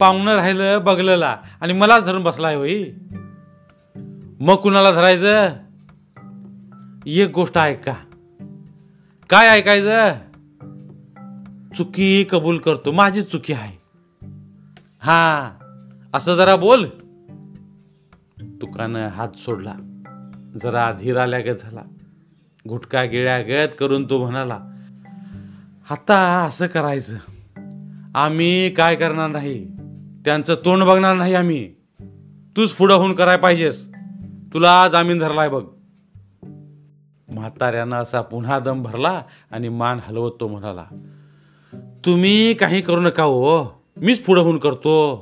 पाहुणं 0.00 0.34
राहिलं 0.34 0.84
बघलला 0.84 1.36
आणि 1.60 1.72
मलाच 1.72 2.04
धरून 2.04 2.22
बसलाय 2.22 2.54
होई. 2.54 2.84
मग 4.40 4.54
कुणाला 4.54 4.90
धरायचं? 4.90 5.48
एक 7.06 7.30
गोष्ट 7.34 7.58
ऐका 7.58 7.94
काय 9.30 9.48
ऐकायचं? 9.48 10.08
चुकी 11.76 12.24
कबूल 12.30 12.58
करतो 12.58 12.92
माझीच 12.92 13.30
चुकी 13.30 13.52
आहे. 13.52 13.78
हा 15.00 15.50
असं 16.14 16.34
जरा 16.34 16.56
बोल. 16.56 16.86
तुकानं 18.62 19.06
हात 19.06 19.36
सोडला. 19.36 19.74
जरा 20.58 20.92
धीर 20.92 21.16
आल्यागत 21.16 21.56
झाला. 21.58 21.80
गुटका 22.68 23.04
गिळ्यागत 23.04 23.68
करून 23.78 24.10
तो 24.10 24.24
म्हणाला 24.24 24.60
आता 25.90 26.42
असं 26.42 26.66
करायचं. 26.66 27.16
आम्ही 28.14 28.70
काय 28.70 28.96
करणार 28.96 29.30
नाही? 29.30 29.66
त्यांचं 30.24 30.54
तोंड 30.54 30.84
बघणार 30.84 31.16
नाही 31.16 31.34
आम्ही. 31.34 31.74
तूच 32.56 32.72
पुढं 32.72 32.94
होऊन 32.94 33.12
कराय 33.12 33.36
पाहिजेस. 33.36 33.88
तुला 34.54 34.88
जामीन 34.88 35.18
धरलाय 35.18 35.48
बघ. 35.48 35.64
म्हाताऱ्यानं 37.28 37.96
असा 37.96 38.20
पुन्हा 38.20 38.58
दम 38.58 38.82
भरला 38.82 39.22
आणि 39.50 39.68
मान 39.68 39.98
हलवत 40.02 40.30
तो 40.40 40.48
म्हणाला 40.48 40.84
तुम्ही 42.04 42.54
काही 42.54 42.80
करू 42.80 43.00
नका 43.00 43.22
हो. 43.22 43.64
मीच 43.96 44.24
पुढं 44.24 44.42
होऊन 44.42 44.58
करतो. 44.58 45.16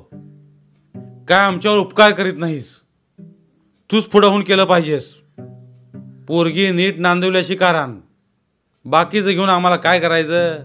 काय 1.28 1.38
आमच्यावर 1.38 1.78
उपकार 1.78 2.12
करीत 2.12 2.34
नाहीस. 2.36 2.80
तूच 3.92 4.04
पुढं 4.04 4.28
होऊन 4.28 4.42
केलं 4.42 4.64
पाहिजेस. 4.64 5.14
पोरगी 6.28 6.70
नीट 6.70 6.98
नांदवल्याशी 6.98 7.54
कारण 7.54 8.00
बाकीचं 8.84 9.30
घेऊन 9.30 9.48
आम्हाला 9.48 9.76
काय 9.76 10.00
करायचं? 10.00 10.58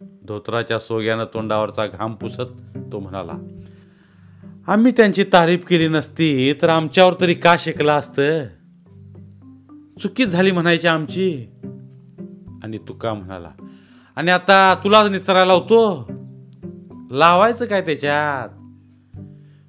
धोत्राच्या 0.00 0.78
सोग्यानं 0.78 1.24
तोंडावरचा 1.24 1.86
घाम 1.86 2.14
पुसत 2.14 2.40
तो 2.92 3.00
म्हणाला 3.00 3.32
आम्ही 4.66 4.92
त्यांची 4.92 5.24
तारीफ 5.24 5.64
केली 5.68 5.88
नसती 5.88 6.52
तर 6.62 6.68
आमच्यावर 6.68 7.14
तरी 7.20 7.34
का 7.34 7.56
शिकला 7.58 7.94
असतं? 7.94 8.44
चुकीच 10.02 10.28
झाली 10.28 10.50
म्हणायची 10.50 10.86
आमची. 10.86 11.46
आणि 12.62 12.78
तुका 12.78 13.14
म्हणाला 13.14 13.50
आणि 14.16 14.30
आता 14.30 14.74
तुलाच 14.84 15.10
निस्तरायला 15.10 15.52
होतो 15.52 16.10
लावायचं 17.10 17.64
काय 17.64 17.80
त्याच्यात? 17.80 18.48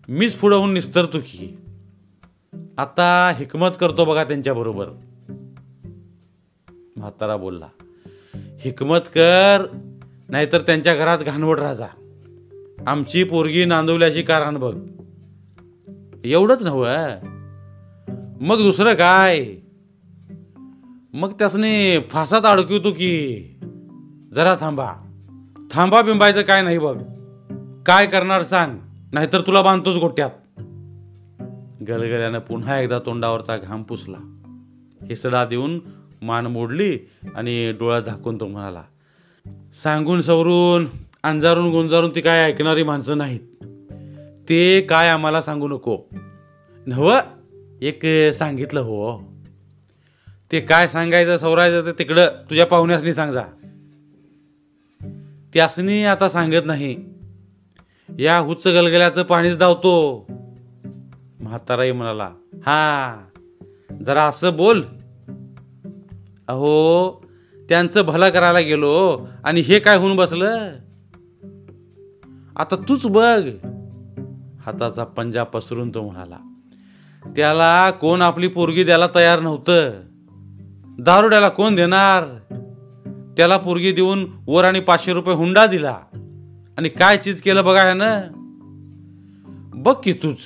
मीच 0.08 0.36
पुढं 0.36 0.56
होऊन 0.56 0.74
निस्तरतो 0.74 1.20
की. 1.20 1.58
आता 2.78 3.32
हिकमत 3.36 3.70
करतो 3.80 4.06
बघा 4.06 4.24
त्यांच्याबरोबर 4.24 4.88
म्हातारा 6.96 7.38
बोलला 7.38 7.68
हिकमत 8.36 9.00
कर 9.00 9.66
नाहीतर 10.30 10.62
त्यांच्या 10.62 10.96
घरात 10.96 11.20
घाणवट 11.20 11.60
राजा. 11.60 11.86
आमची 12.88 13.24
पोरगी 13.24 13.66
नांदवल्याची 13.66 14.22
कारण 14.22 14.58
बघ. 14.58 14.78
एवढंच 16.24 16.64
नव 16.64 16.88
मग 18.42 18.58
दुसरं 18.58 18.94
काय? 18.94 19.46
मग 21.14 21.32
त्यासने 21.32 22.00
फासात 22.00 22.42
अडकवतो 22.46 22.92
की? 22.92 23.44
जरा 24.34 24.56
थांबा. 24.60 24.94
थांबा 25.72 26.02
बिंबायचं 26.02 26.42
काय 26.42 26.62
नाही 26.62 26.78
बघ. 26.78 27.02
काय 27.86 28.06
करणार 28.06 28.44
सांग 28.44 28.78
नाहीतर 29.14 29.42
तुला 29.42 29.62
बांधतोच 29.62 29.96
गोट्यात. 29.96 30.30
गलगल्यानं 31.88 32.40
पुन्हा 32.40 32.80
एकदा 32.80 33.00
तोंडावरचा 33.00 33.58
घाम 33.58 33.84
पुसला. 33.84 34.18
हिसडा 35.02 35.46
देऊन 35.46 35.80
मान 36.22 36.46
मोडली 36.46 36.98
आणि 37.36 37.72
डोळा 37.72 38.00
झाकून 38.00 38.40
तो 38.40 38.48
म्हणाला 38.48 38.84
सांगून 39.84 40.22
सवरून 40.22 40.88
अंजारून 41.24 41.70
गुंजारून 41.72 42.16
ती 42.16 42.22
काय 42.22 42.44
ऐकणारी 42.44 42.84
माणसं 42.84 43.18
नाहीत. 43.18 43.40
ते 44.50 44.82
काय 44.82 45.10
आम्हाला 45.10 45.42
सांगू 45.42 45.68
नको. 45.68 45.98
नव 46.88 47.14
एक 47.82 48.06
सांगितलं 48.34 48.80
हो. 48.80 49.18
ते 50.52 50.60
काय 50.60 50.88
सांगायचं 50.88 51.38
सवरायचं 51.38 51.86
ते 51.86 51.92
तिकडं 51.92 52.28
तुझ्या 52.50 52.66
पाहुण्यासनी 52.66 53.14
सांगा 53.14 53.44
त्यासनी 55.54 56.04
आता 56.04 56.30
सांगत 56.30 56.66
नाही. 56.66 56.96
या 58.20 58.38
हुच्च 58.38 58.68
गलगल्याचं 58.68 59.24
पाणीच 59.24 59.58
धावतो 59.58 60.26
म्हाताराही 61.42 61.92
म्हणाला 61.92 62.30
हा 62.66 63.18
जरा 64.06 64.24
असं 64.24 64.58
बोल. 64.58 64.82
अहो 66.48 67.12
त्यांचं 67.70 68.02
भलं 68.06 68.30
करायला 68.30 68.60
गेलो 68.60 69.28
आणि 69.44 69.60
हे 69.60 69.80
काय 69.80 69.98
होऊन 69.98 70.16
बसलं? 70.16 70.70
आता 72.56 72.76
तूच 72.76 73.06
बघ. 73.06 73.48
हाताचा 74.66 75.04
पंजा 75.04 75.44
पसरून 75.44 75.90
तो 75.90 76.02
म्हणाला 76.02 76.38
त्याला 77.36 77.92
कोण 77.92 78.22
आपली 78.22 78.48
पोरगी 78.48 78.84
द्यायला 78.84 79.06
तयार 79.16 79.40
नव्हतं. 79.40 79.92
दारुड्याला 81.00 81.50
कोण 81.50 81.76
देणार? 81.76 82.24
त्याला 83.38 83.58
पोरगी 83.58 83.92
देऊन 83.92 84.26
वर 84.48 84.64
आणि 84.64 84.80
पाचशे 84.80 85.14
रुपये 85.14 85.36
हुंडा 85.36 85.66
दिला. 85.66 85.98
आणि 86.78 86.90
काय 86.90 87.18
चीज 87.18 87.42
केलं 87.42 87.66
बघा 87.66 87.84
ह्यानं? 87.84 88.22
बघ 89.84 89.96
की 90.04 90.14
तूच. 90.14 90.38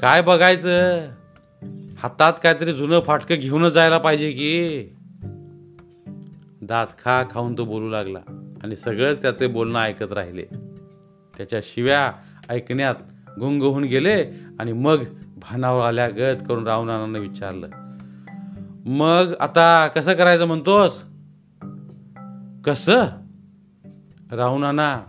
काय 0.00 0.22
बघायचं? 0.22 1.00
हातात 1.98 2.32
काहीतरी 2.42 2.72
जुनं 2.72 3.00
फाटकं 3.00 3.34
घेऊनच 3.34 3.72
जायला 3.72 3.98
पाहिजे 3.98 4.32
की? 4.32 4.84
दात 6.62 6.86
खा 6.86 7.24
खाऊन 7.30 7.58
तो 7.58 7.64
बोलू 7.64 7.88
लागला 7.88 8.18
आणि 8.62 8.76
सगळंच 8.76 9.22
त्याचे 9.22 9.46
बोलणं 9.46 9.78
ऐकत 9.78 10.12
राहिले. 10.12 10.42
त्याच्या 11.36 11.60
शिव्या 11.62 12.12
ऐकण्यात 12.48 12.94
गुंग 13.38 13.62
होऊन 13.62 13.84
गेले 13.84 14.22
आणि 14.58 14.72
मग 14.72 14.98
भानावर 15.36 15.84
आल्या 15.84 16.08
गत 16.08 16.42
करून 16.48 16.66
रावणानं 16.66 17.18
विचारलं. 17.18 17.68
मग 18.86 19.34
आता 19.40 19.86
कसं 19.86 20.14
करायचं 20.14 20.44
म्हणतोस? 20.44 21.04
कसं? 22.64 23.04
रावणाना 24.32 25.02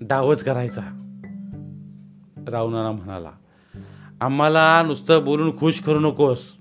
डावच 0.00 0.44
करायचा. 0.44 0.82
रावणाना 2.48 2.92
म्हणाला 2.92 3.30
आम्हाला 4.20 4.82
नुसतं 4.82 5.24
बोलून 5.24 5.58
खुश 5.58 5.80
करू 5.80 6.00
नकोस. 6.00 6.52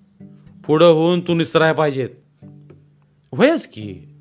पुढं 0.67 0.91
होऊन 0.91 1.19
तू 1.19 1.33
निसराय 1.33 1.73
पाहिजेत. 1.73 2.09
होयच 3.37 3.67
की. 3.67 4.15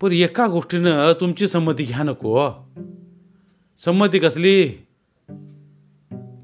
पण 0.00 0.12
एका 0.12 0.46
गोष्टीनं 0.46 1.12
तुमची 1.20 1.48
संमती 1.48 1.84
घ्या 1.84 2.02
नको 2.02 2.50
संमती 3.84 4.18
कसली? 4.18 4.72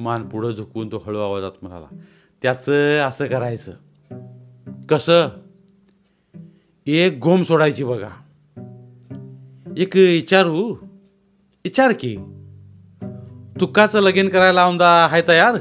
मान 0.00 0.28
पुढं 0.28 0.52
झुकून 0.52 0.92
तो 0.92 1.02
हळू 1.06 1.18
आवाजात 1.18 1.52
म्हणाला 1.62 1.96
त्याचं 2.42 2.98
असं 2.98 3.26
करायचं. 3.26 3.72
कसं? 4.88 5.28
एक 6.86 7.18
गोम 7.22 7.42
सोडायची 7.42 7.84
बघा. 7.84 8.08
एक 9.76 9.96
विचारू? 9.96 10.76
विचार 11.64 11.92
की. 12.00 12.16
तुकाचं 13.60 14.00
लगीन 14.00 14.28
करायला 14.28 14.62
आमदा 14.62 15.06
हाय 15.10 15.22
तयार? 15.28 15.54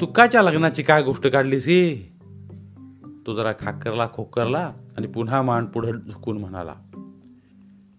तुकाच्या 0.00 0.42
लग्नाची 0.42 0.82
काय 0.82 1.02
गोष्ट 1.02 1.26
काढलीस 1.26 1.68
ही? 1.68 2.12
तो 3.26 3.34
जरा 3.34 3.52
खाकरला 3.52 4.08
खोकरला 4.12 4.72
आणि 4.96 5.06
पुन्हा 5.06 5.42
मान 5.42 5.66
पुढं 5.66 5.92
झुकून 5.92 6.38
म्हणाला 6.38 6.74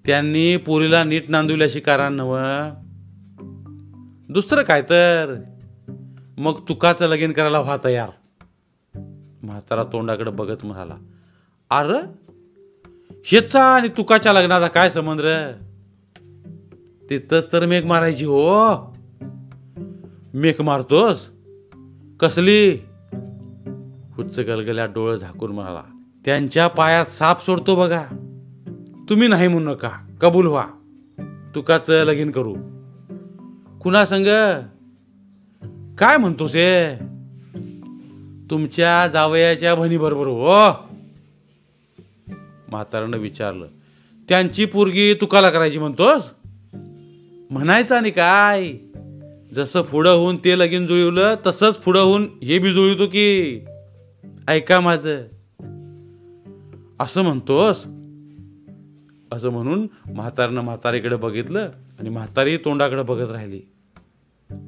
त्यांनी 0.06 0.58
पोरीला 0.58 1.04
नीट 1.04 1.30
नांदवल्याशी 1.30 1.80
कारण 1.80 2.14
नव 2.14 2.38
दुसरं 4.30 4.64
काय 4.64 4.82
तर? 4.82 5.36
मग 6.38 6.60
तुकाचं 6.70 7.08
लगीन 7.08 7.32
करायला 7.32 7.60
व्हा 7.60 7.78
तयार. 7.84 8.10
म्हातारा 9.44 9.84
तोंडाकडे 9.84 10.32
बघत 10.32 10.66
म्हणाला 10.66 10.96
अर 11.70 11.96
ह्याचा 13.26 13.64
आणि 13.64 13.88
तुकाच्या 13.88 14.34
लग्नाचा 14.34 14.68
काय 14.68 14.90
संबंध 14.90 15.22
तिथंच 17.10 17.54
तर 17.54 17.66
मेघ 17.66 17.86
मारायची 17.86 18.26
हो. 18.26 18.76
मेघ 20.34 20.62
मारतोस? 20.62 21.30
कसली? 22.20 22.72
हुच्च 24.14 24.40
गलगल्या 24.40 24.86
डोळं 24.86 25.16
झाकून 25.16 25.52
म्हणाला. 25.52 25.84
त्यांच्या 26.26 26.68
पायात 26.68 27.06
साप 27.06 27.46
सोडतो 27.46 27.76
बघा. 27.76 28.06
तुम्ही 29.10 29.28
नाही 29.28 29.48
म्हणू 29.48 29.72
नका. 29.72 29.90
कबूल 30.22 30.48
व्हा. 30.48 30.68
तुकाच 31.56 31.90
लगीन 31.90 32.32
करू. 32.32 32.56
कुणा 33.80 34.06
संग 34.06 34.26
काय 35.98 36.18
म्हणतोस 36.18 36.56
हे? 36.56 36.96
तुमच्या 38.52 39.08
जावयाच्या 39.08 39.76
भणीबरोबर 39.76 40.28
हो. 40.28 40.72
म्हातारानं 42.70 43.18
विचारलं. 43.18 43.68
त्यांची 44.30 44.66
पोरगी 44.66 45.14
तुकाला 45.14 45.50
करायची 45.50 45.80
म्हणतोस? 45.80 46.24
म्हणायचं 47.52 47.96
आणि 47.96 48.12
काय? 48.12 48.74
जसं 49.54 49.82
पुढं 49.82 50.12
होऊन 50.12 50.38
ते 50.38 50.60
लगीन 50.60 50.88
जुळवलं 50.88 51.36
तसंच 51.48 51.76
पुढं 51.76 52.02
होऊन 52.02 52.28
हे 52.44 52.60
बी 52.60 52.74
जुळवतो 52.74 53.08
की 53.08 53.60
ऐका 54.48 54.80
माझं. 54.80 55.22
असं 57.00 57.22
म्हणतोस? 57.22 57.76
असं 59.32 59.50
म्हणून 59.50 59.88
म्हातारनं 60.14 60.62
म्हातारीकडे 60.62 61.16
बघितलं 61.16 61.70
आणि 62.00 62.10
म्हातारी 62.10 62.58
तोंडाकडे 62.58 63.04
बघत 63.04 63.32
राहिली. 63.32 63.62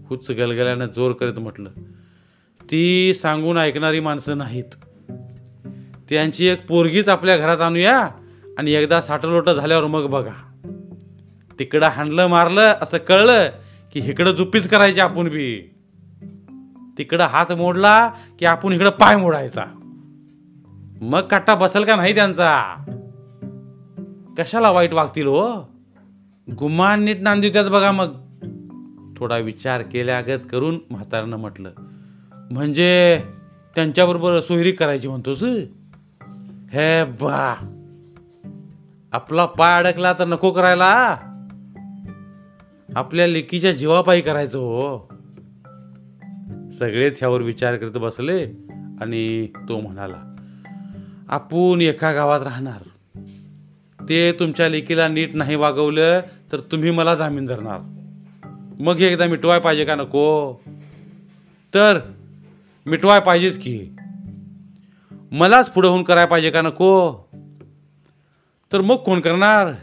हुच्च 0.10 0.32
गलगल्यानं 0.32 0.86
जोर 0.86 1.12
करीत 1.12 1.40
म्हटलं 1.40 1.70
ती 2.72 3.14
सांगून 3.14 3.58
ऐकणारी 3.58 4.00
माणसं 4.00 4.38
नाहीत. 4.38 4.86
त्यांची 6.10 6.48
एक 6.48 6.68
पोरगीच 6.68 7.10
आपल्या 7.10 7.38
घरात 7.38 7.58
आणूया 7.58 8.10
आणि 8.58 8.72
एकदा 8.72 9.02
साठलोट 9.02 9.50
झाल्यावर 9.50 9.86
मग 9.86 10.08
बघा. 10.08 10.48
तिकडं 11.60 11.88
हाणलं 11.88 12.28
मारलं 12.28 12.74
असं 12.82 12.98
कळलं 12.98 13.50
की 13.94 14.00
इकडं 14.00 14.32
जुपीच 14.32 14.68
करायची 14.68 15.00
आपण 15.00 15.30
बी. 15.30 15.76
तिकडं 16.98 17.24
हात 17.24 17.52
मोडला 17.52 18.12
की 18.40 18.46
आपण 18.46 18.74
इकडं 18.74 18.90
पाय 18.90 19.18
मोडायचा. 19.18 19.66
मग 21.02 21.20
कट्टा 21.20 21.56
बसल 21.56 21.84
का 21.84 21.96
नाही 21.96 22.16
त्यांचा? 22.16 22.76
कशाला 24.38 24.72
वाईट 24.72 24.94
वागतील 24.94 25.28
हो? 25.28 25.72
गुमान 26.60 27.04
नीट 27.04 27.22
नांदी 27.22 27.50
त्यात 27.50 27.66
बघा 27.66 27.92
मग. 27.92 28.22
थोडा 29.18 29.38
विचार 29.38 29.82
केल्यागत 29.82 30.40
करून 30.52 30.80
म्हातारानं 30.90 31.38
म्हटलं 31.38 31.72
म्हणजे 32.52 33.24
त्यांच्याबरोबर 33.76 34.40
सोयरी 34.40 34.72
करायची 34.72 35.08
म्हणतोस 35.08 35.44
हे 36.72 37.04
बा 37.04 37.68
आपला 39.12 39.46
पाय 39.46 39.84
अडकला 39.84 40.14
तर 40.14 40.26
नको 40.26 40.52
करायला 40.52 41.18
आपल्या 42.96 43.28
लेकीच्या 43.28 43.72
जीवापायी 43.72 44.22
करायचं 44.22 44.58
हो. 44.58 45.12
सगळेच 46.72 47.18
ह्यावर 47.20 47.42
विचार 47.42 47.76
करत 47.76 47.92
बसले 47.92 48.44
आणि 49.02 49.48
तो 49.70 49.80
म्हणाला 49.80 50.36
आपण 51.30 51.82
एका 51.82 52.12
गावात 52.12 52.42
राहणार. 52.42 52.82
ते 54.10 54.32
तुमच्या 54.32 54.70
लेकीला 54.70 55.08
नीट 55.08 55.36
नाही 55.36 55.56
वागवलं 55.56 56.22
तर 56.52 56.60
तुम्ही 56.60 56.92
मला 56.92 57.16
जामीन 57.16 57.46
धरणार. 57.46 57.80
मग 58.80 59.00
एकदा 59.00 59.26
मिटवाय 59.26 59.60
पाहिजे 59.60 59.86
का 59.86 59.96
नको? 59.96 60.54
तर 61.74 62.00
मिटवाय 62.86 63.20
पाहिजेच 63.20 63.58
की. 63.58 63.88
मलाच 65.32 65.70
पुढं 65.70 65.90
होऊन 65.90 66.04
करायला 66.04 66.28
पाहिजे 66.28 66.50
का 66.50 66.62
नको? 66.62 67.12
तर 68.74 68.82
मग 68.82 68.96
कोण 68.96 69.20
करणार? 69.20 69.74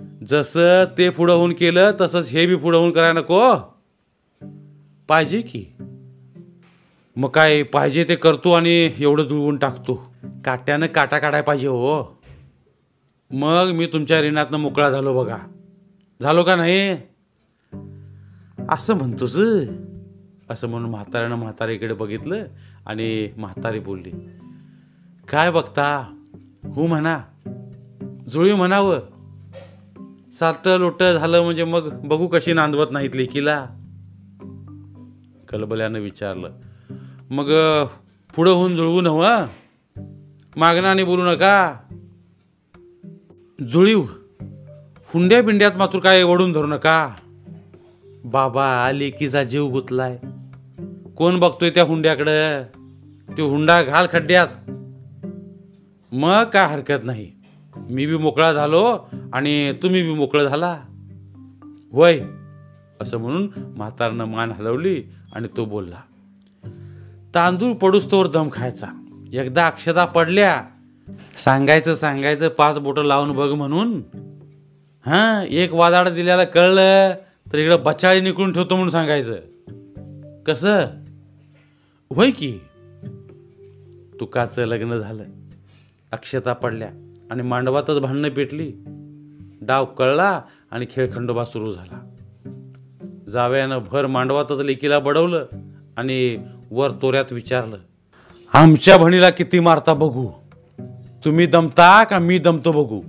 जसं 0.00 0.84
ते 0.98 1.10
पुढं 1.10 1.34
होऊन 1.34 1.52
केलं 1.52 1.92
तसंच 2.00 2.28
हे 2.28 2.46
बी 2.46 2.56
पुढं 2.56 2.78
होऊन 2.78 2.90
करायला 2.90 3.20
नको. 3.20 3.56
पाहिजे 5.08 5.42
की? 5.42 5.64
मग 7.16 7.28
काय 7.28 7.62
पाहिजे 7.62 8.04
ते 8.08 8.16
करतो 8.16 8.52
आणि 8.52 8.90
एवढं 8.98 9.22
जुळवून 9.22 9.56
टाकतो. 9.56 10.14
काट्यानं 10.44 10.86
काटा 10.86 11.18
काढाय 11.18 11.42
पाहिजे 11.42 11.66
हो. 11.66 12.22
मग 13.30 13.70
मी 13.74 13.86
तुमच्या 13.86 14.20
ऋणातनं 14.20 14.58
मोकळा 14.58 14.90
झालो 14.90 15.24
बघा. 15.24 15.38
झालो 16.22 16.42
का 16.42 16.56
नाही? 16.56 16.96
असं 18.68 18.94
म्हणतोस? 18.94 19.38
असं 20.50 20.68
म्हणून 20.68 20.90
म्हाताऱ्यानं 20.90 21.36
म्हातारीकडे 21.36 21.94
बघितलं 21.94 22.44
आणि 22.86 23.28
म्हातारी 23.36 23.78
बोलली 23.78 24.10
काय 25.28 25.50
बघता? 25.50 26.16
हो 26.74 26.86
म्हणा. 26.86 27.20
जुळी 28.28 28.52
म्हणावं. 28.52 29.00
साठ 30.38 30.68
लोट 30.68 31.02
झालं 31.02 31.42
म्हणजे 31.42 31.64
मग 31.64 32.06
बघू 32.06 32.26
कशी 32.26 32.52
नांदवत 32.52 32.86
नाहीत 32.90 33.10
लेकीला 33.14 33.66
कलबल्यानं 35.48 35.98
विचारलं. 35.98 36.50
मग 37.30 37.52
पुढं 38.36 38.50
होऊन 38.50 38.76
जुळवू 38.76 39.00
नवं 39.00 39.46
मागणाने 40.56 41.04
बोलू 41.04 41.22
नका. 41.24 41.74
जुळीव. 43.68 44.02
हुंड्या 45.06 45.42
बिंड्यात 45.42 45.72
मात्र 45.76 45.98
काय 45.98 46.22
ओढून 46.22 46.52
धरू 46.52 46.66
नका. 46.66 47.10
बाबा 48.24 48.92
लेकीचा 48.92 49.44
जीव 49.44 49.68
गुतलाय. 49.68 50.18
कोण 51.16 51.40
बघतोय 51.40 51.70
त्या 51.70 51.84
हुंड्याकडं? 51.84 52.62
ते 53.38 53.42
हुंडा 53.42 53.82
घाल 53.82 54.06
खड्ड्यात. 54.12 54.48
मग 56.12 56.44
काय 56.44 56.66
हरकत 56.66 57.04
नाही. 57.04 57.43
मी 57.76 58.06
बी 58.06 58.16
मोकळा 58.16 58.52
झालो 58.52 58.98
आणि 59.32 59.72
तुम्ही 59.82 60.02
बी 60.02 60.14
मोकळं 60.14 60.48
झाला. 60.48 60.80
वय 61.92 62.20
असं 63.00 63.18
म्हणून 63.18 63.48
म्हातारनं 63.56 64.24
मान 64.24 64.50
हलवली 64.50 65.02
आणि 65.32 65.48
तो 65.56 65.64
बोलला 65.64 65.96
तांदूळ 67.34 67.72
पडूस 67.72 68.10
तोवर 68.10 68.26
दम 68.26 68.48
खायचा. 68.52 68.86
एकदा 69.32 69.66
अक्षता 69.66 70.04
पडल्या 70.04 70.64
सांगायचं 71.36 71.94
सांगायचं 71.94 72.48
पाच 72.48 72.78
बोटं 72.78 73.02
लावून 73.02 73.32
बघ 73.32 73.50
म्हणून. 73.50 74.02
हां 75.06 75.46
एक 75.46 75.72
वादाड 75.72 76.08
दिल्याला 76.08 76.44
कळलं 76.44 77.14
तर 77.52 77.58
इकडं 77.58 77.82
बचाळी 77.82 78.20
निकळून 78.20 78.52
ठेवतो 78.52 78.74
म्हणून 78.74 78.90
सांगायचं. 78.90 79.36
कसं? 80.46 80.84
होय 82.14 82.30
की. 82.30 82.58
तुकाचं 84.20 84.64
लग्न 84.64 84.96
झालं. 84.96 85.24
अक्षता 86.12 86.52
पडल्या. 86.52 87.03
आणि 87.30 87.42
मांडवातच 87.42 87.98
भांडणं 87.98 88.28
पेटली. 88.28 88.72
डाव 89.62 89.84
कळला 89.84 90.42
आणि 90.70 90.86
खेळखंडोबा 90.90 91.44
सुरू 91.44 91.72
झाला. 91.72 91.98
जावयानं 93.28 93.78
भर 93.92 94.06
मांडवातच 94.06 94.60
लेकीला 94.60 94.98
बडवलं 94.98 95.46
आणि 95.96 96.38
वर 96.70 96.90
तोऱ्यात 96.90 97.32
विचारलं 97.32 97.76
आमच्या 98.54 98.96
बहिणीला 98.96 99.30
किती 99.30 99.60
मारता 99.60 99.94
बघू? 99.94 100.28
तुम्ही 101.24 101.46
दमता 101.46 102.04
का 102.04 102.18
मी 102.18 102.38
दमतो 102.38 102.72
बघू? 102.72 103.02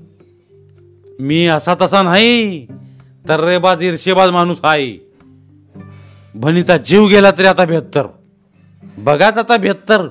मी 1.20 1.46
असा 1.46 1.76
तसा 1.82 2.02
नाही. 2.02 2.68
तर्रेबाज 3.30 3.84
ईर्षेबाज 3.84 4.30
माणूस 4.32 4.60
आहे 4.64 5.12
बहिणीचा 6.36 6.78
जीव 6.78 7.08
गेला 7.08 7.32
तरी 7.32 7.46
आता 7.46 7.66
बेहत्तर. 7.66 8.08
बघाच 8.98 9.38
आता 9.38 9.58
बेहत्तर. 9.58 10.08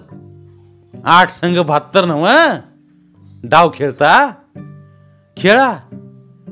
आठ 1.04 1.30
संघ 1.30 1.58
बहात्तर 1.58 2.04
नव 2.04 2.28
डाव 3.46 3.70
खेळता? 3.74 4.30
खेळा. 5.36 5.78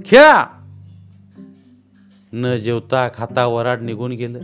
खेळा. 0.07 0.47
न 2.33 2.57
जेवता 2.57 3.09
खाता 3.15 3.47
वराड 3.47 3.81
निघून 3.81 4.13
गेलं 4.13 4.39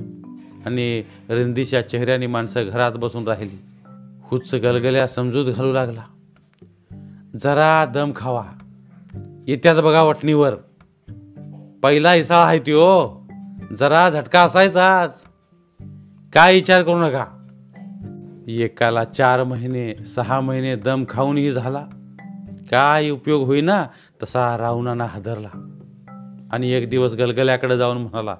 आणि 0.66 1.02
रिंदीच्या 1.30 1.88
चेहऱ्याने 1.88 2.26
माणसं 2.26 2.68
घरात 2.68 2.92
बसून 2.92 3.28
राहिली. 3.28 3.56
हुच्च 4.22 4.54
गलगल्या 4.54 5.06
समजूत 5.06 5.54
घालू 5.54 5.72
लागला. 5.72 6.02
जरा 7.36 7.84
दम 7.84 8.12
खावा. 8.16 8.44
येत्यात 9.48 9.76
बघा 9.76 10.02
वटणीवर. 10.02 10.54
पहिला 11.82 12.12
हिसाळा 12.12 12.44
आहे 12.44 12.58
त्यो. 12.58 13.20
जरा 13.78 14.10
झटका 14.10 14.42
असायचाच 14.42 15.24
काय 16.32 16.54
विचार 16.54 16.82
करू 16.82 16.98
नका. 16.98 17.24
एकाला 18.48 19.04
चार 19.04 19.44
महिने 19.44 20.04
सहा 20.04 20.40
महिने 20.40 20.76
दम 20.76 21.04
खाऊनही 21.08 21.52
झाला. 21.52 21.86
काय 22.70 23.10
उपयोग 23.10 23.46
होईना 23.46 23.86
तसा 24.22 24.58
रावणाना 24.58 25.04
हादरला. 25.04 25.48
आणि 26.52 26.70
एक 26.70 26.90
दिवस 26.90 27.12
गलगल्याकडे 27.12 27.78
जाऊन 27.78 27.96
म्हणाला 27.96 28.36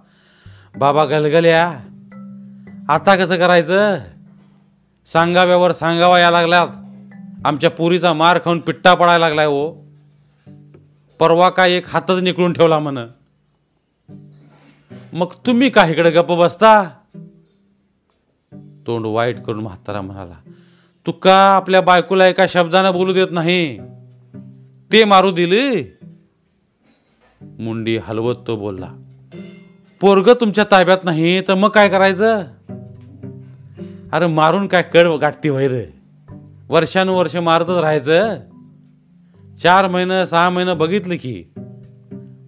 बाबा 0.78 1.04
गलगल्या 1.04 1.80
आता 2.88 3.16
कसं 3.16 3.36
करायचं? 3.36 3.98
सांगाव्यावर 5.06 5.72
सांगावा 5.72 6.20
या 6.20 6.30
लागल्यात. 6.30 6.68
आमच्या 7.44 7.70
पुरीचा 7.70 8.12
मार 8.12 8.38
खाऊन 8.38 8.58
पिट्टा 8.58 8.94
पडायला 8.94 9.18
लागलाय 9.18 9.46
हो. 9.46 9.84
परवा 11.18 11.48
काय 11.48 11.72
एक 11.72 11.88
हातच 11.88 12.22
निकळून 12.22 12.52
ठेवला 12.52 12.78
म्हण. 12.78 12.98
मग 15.12 15.26
तुम्ही 15.46 15.70
का 15.70 15.86
इकडे 15.86 16.10
गप्प 16.10 16.32
बसता? 16.32 16.84
तोंड 18.86 19.06
वाईट 19.06 19.40
करून 19.40 19.62
म्हातारा 19.62 20.00
म्हणाला 20.00 20.50
तुका 21.06 21.36
आपल्या 21.36 21.80
बायकोला 21.80 22.26
एका 22.26 22.46
शब्दानं 22.48 22.92
बोलू 22.92 23.12
देत 23.12 23.28
नाही. 23.30 23.78
ते 24.92 25.04
मारू 25.04 25.30
दिले. 25.30 25.98
मुंडी 27.58 27.96
हलवत 27.96 28.34
तो 28.46 28.56
बोलला. 28.56 28.94
पोरग 30.00 30.28
तुमच्या 30.28 30.64
ताब्यात 30.70 30.98
नाही 31.04 31.40
तर 31.40 31.54
मग 31.54 31.68
काय 31.68 31.88
करायचं? 31.88 32.42
अरे 34.12 34.26
मारून 34.26 34.66
काय 34.66 34.82
कड 34.82 35.06
गाठती 35.06 35.48
वैर 35.48 35.84
वर्षानुवर्ष 36.68 37.36
मारतच 37.36 37.70
राहायचं. 37.70 38.38
चार 39.62 39.88
महिनं 39.88 40.24
सहा 40.24 40.50
महिनं 40.50 40.78
बघितलं 40.78 41.14
की 41.14 41.44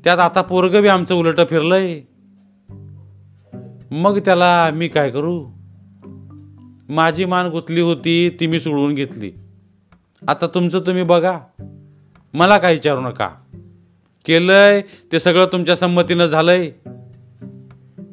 त्यात 0.04 0.18
आता 0.18 0.42
पोरग 0.42 0.80
बी 0.80 0.88
आमचं 0.88 1.14
उलट 1.14 1.40
फिरलंय. 1.50 2.00
मग 3.90 4.18
त्याला 4.18 4.70
मी 4.70 4.88
काय 4.88 5.10
करू? 5.10 5.46
माझी 6.88 7.24
मान 7.24 7.46
गुतली 7.46 7.80
होती 7.80 8.36
ती 8.40 8.46
मी 8.46 8.60
सोडवून 8.60 8.94
घेतली. 8.94 9.32
आता 10.28 10.46
तुमचं 10.46 10.80
तुम्ही 10.80 11.02
बघा. 11.02 11.38
मला 12.34 12.58
काय 12.58 12.72
विचारू 12.72 13.00
नका. 13.00 13.28
केलंय 14.24 14.82
ते 15.12 15.20
सगळं 15.20 15.46
तुमच्या 15.46 15.76
संमतीनं 15.76 16.26
झालंय. 16.26 16.70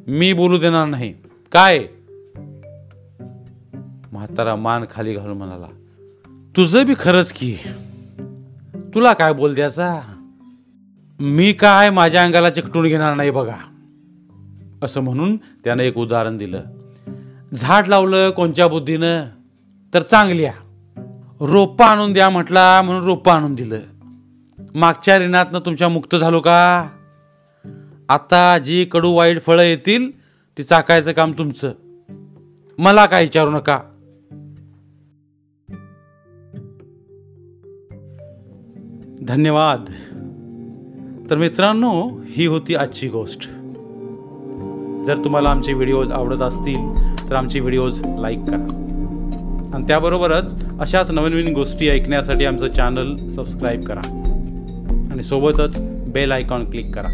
मी 0.06 0.32
बोलू 0.32 0.58
देणार 0.58 0.86
नाही. 0.86 1.14
काय? 1.52 1.78
म्हातारा 4.12 4.56
मान 4.56 4.84
खाली 4.90 5.14
घालून 5.14 5.38
म्हणाला 5.38 5.66
तुझं 6.56 6.86
बी 6.86 6.94
खरंच 6.98 7.32
की. 7.32 7.56
तुला 8.94 9.12
काय 9.12 9.32
बोल 9.32 9.54
द्याचा 9.54 10.00
मी 11.20 11.52
काय 11.52 11.90
माझ्या 11.90 12.22
अंगाला 12.22 12.50
चिकटून 12.50 12.86
घेणार 12.86 13.14
नाही 13.14 13.30
बघा. 13.30 13.56
असं 14.82 15.00
म्हणून 15.00 15.36
त्यानं 15.36 15.82
एक 15.82 15.98
उदाहरण 15.98 16.36
दिलं. 16.36 16.60
झाड 17.54 17.88
लावलं 17.88 18.30
कोणच्या 18.30 18.68
बुद्धीनं? 18.68 19.24
तर 19.94 20.02
चांगल्या. 20.02 20.52
रोपं 21.40 21.84
आणून 21.84 22.12
द्या 22.12 22.30
म्हटला 22.30 22.82
म्हणून 22.82 23.04
रोपं 23.04 23.32
आणून 23.32 23.54
दिलं. 23.54 23.78
मागच्या 24.74 25.18
रिणातनं 25.18 25.58
तुमच्या 25.58 25.88
मुक्त 25.88 26.16
झालो 26.16 26.40
का? 26.40 26.88
आता 28.08 28.58
जी 28.58 28.84
कडू 28.84 29.10
वाईट 29.10 29.40
फळं 29.40 29.62
येतील 29.62 30.10
ती 30.58 30.62
चाकायचं 30.62 31.12
काम 31.12 31.32
तुमचं. 31.32 31.72
मला 32.78 33.06
काय 33.06 33.22
विचारू 33.22 33.50
नका. 33.50 33.78
धन्यवाद. 39.22 39.84
तर 41.30 41.36
मित्रांनो 41.36 42.10
ही 42.24 42.46
होती 42.46 42.74
आजची 42.74 43.08
गोष्ट. 43.08 43.40
जर 45.06 45.24
तुम्हाला 45.24 45.50
आमचे 45.50 45.72
व्हिडिओज 45.72 46.12
आवडत 46.12 46.42
असतील 46.42 46.94
तर 47.30 47.34
आमचे 47.34 47.60
व्हिडिओज 47.60 48.02
लाईक 48.18 48.38
करा. 48.38 48.84
आणि 49.74 49.86
त्याबरोबरच 49.86 50.64
अशाच 50.80 51.10
नवीन 51.10 51.32
नवीन 51.32 51.54
गोष्टी 51.54 51.88
ऐकण्यासाठी 51.88 52.44
आमचं 52.44 52.72
चॅनल 52.72 53.28
सबस्क्राईब 53.28 53.84
करा. 53.84 54.17
आणि 55.18 55.26
सोबतच 55.26 55.80
बेल 56.12 56.32
आयकॉन 56.32 56.64
क्लिक 56.70 56.94
करा. 56.94 57.08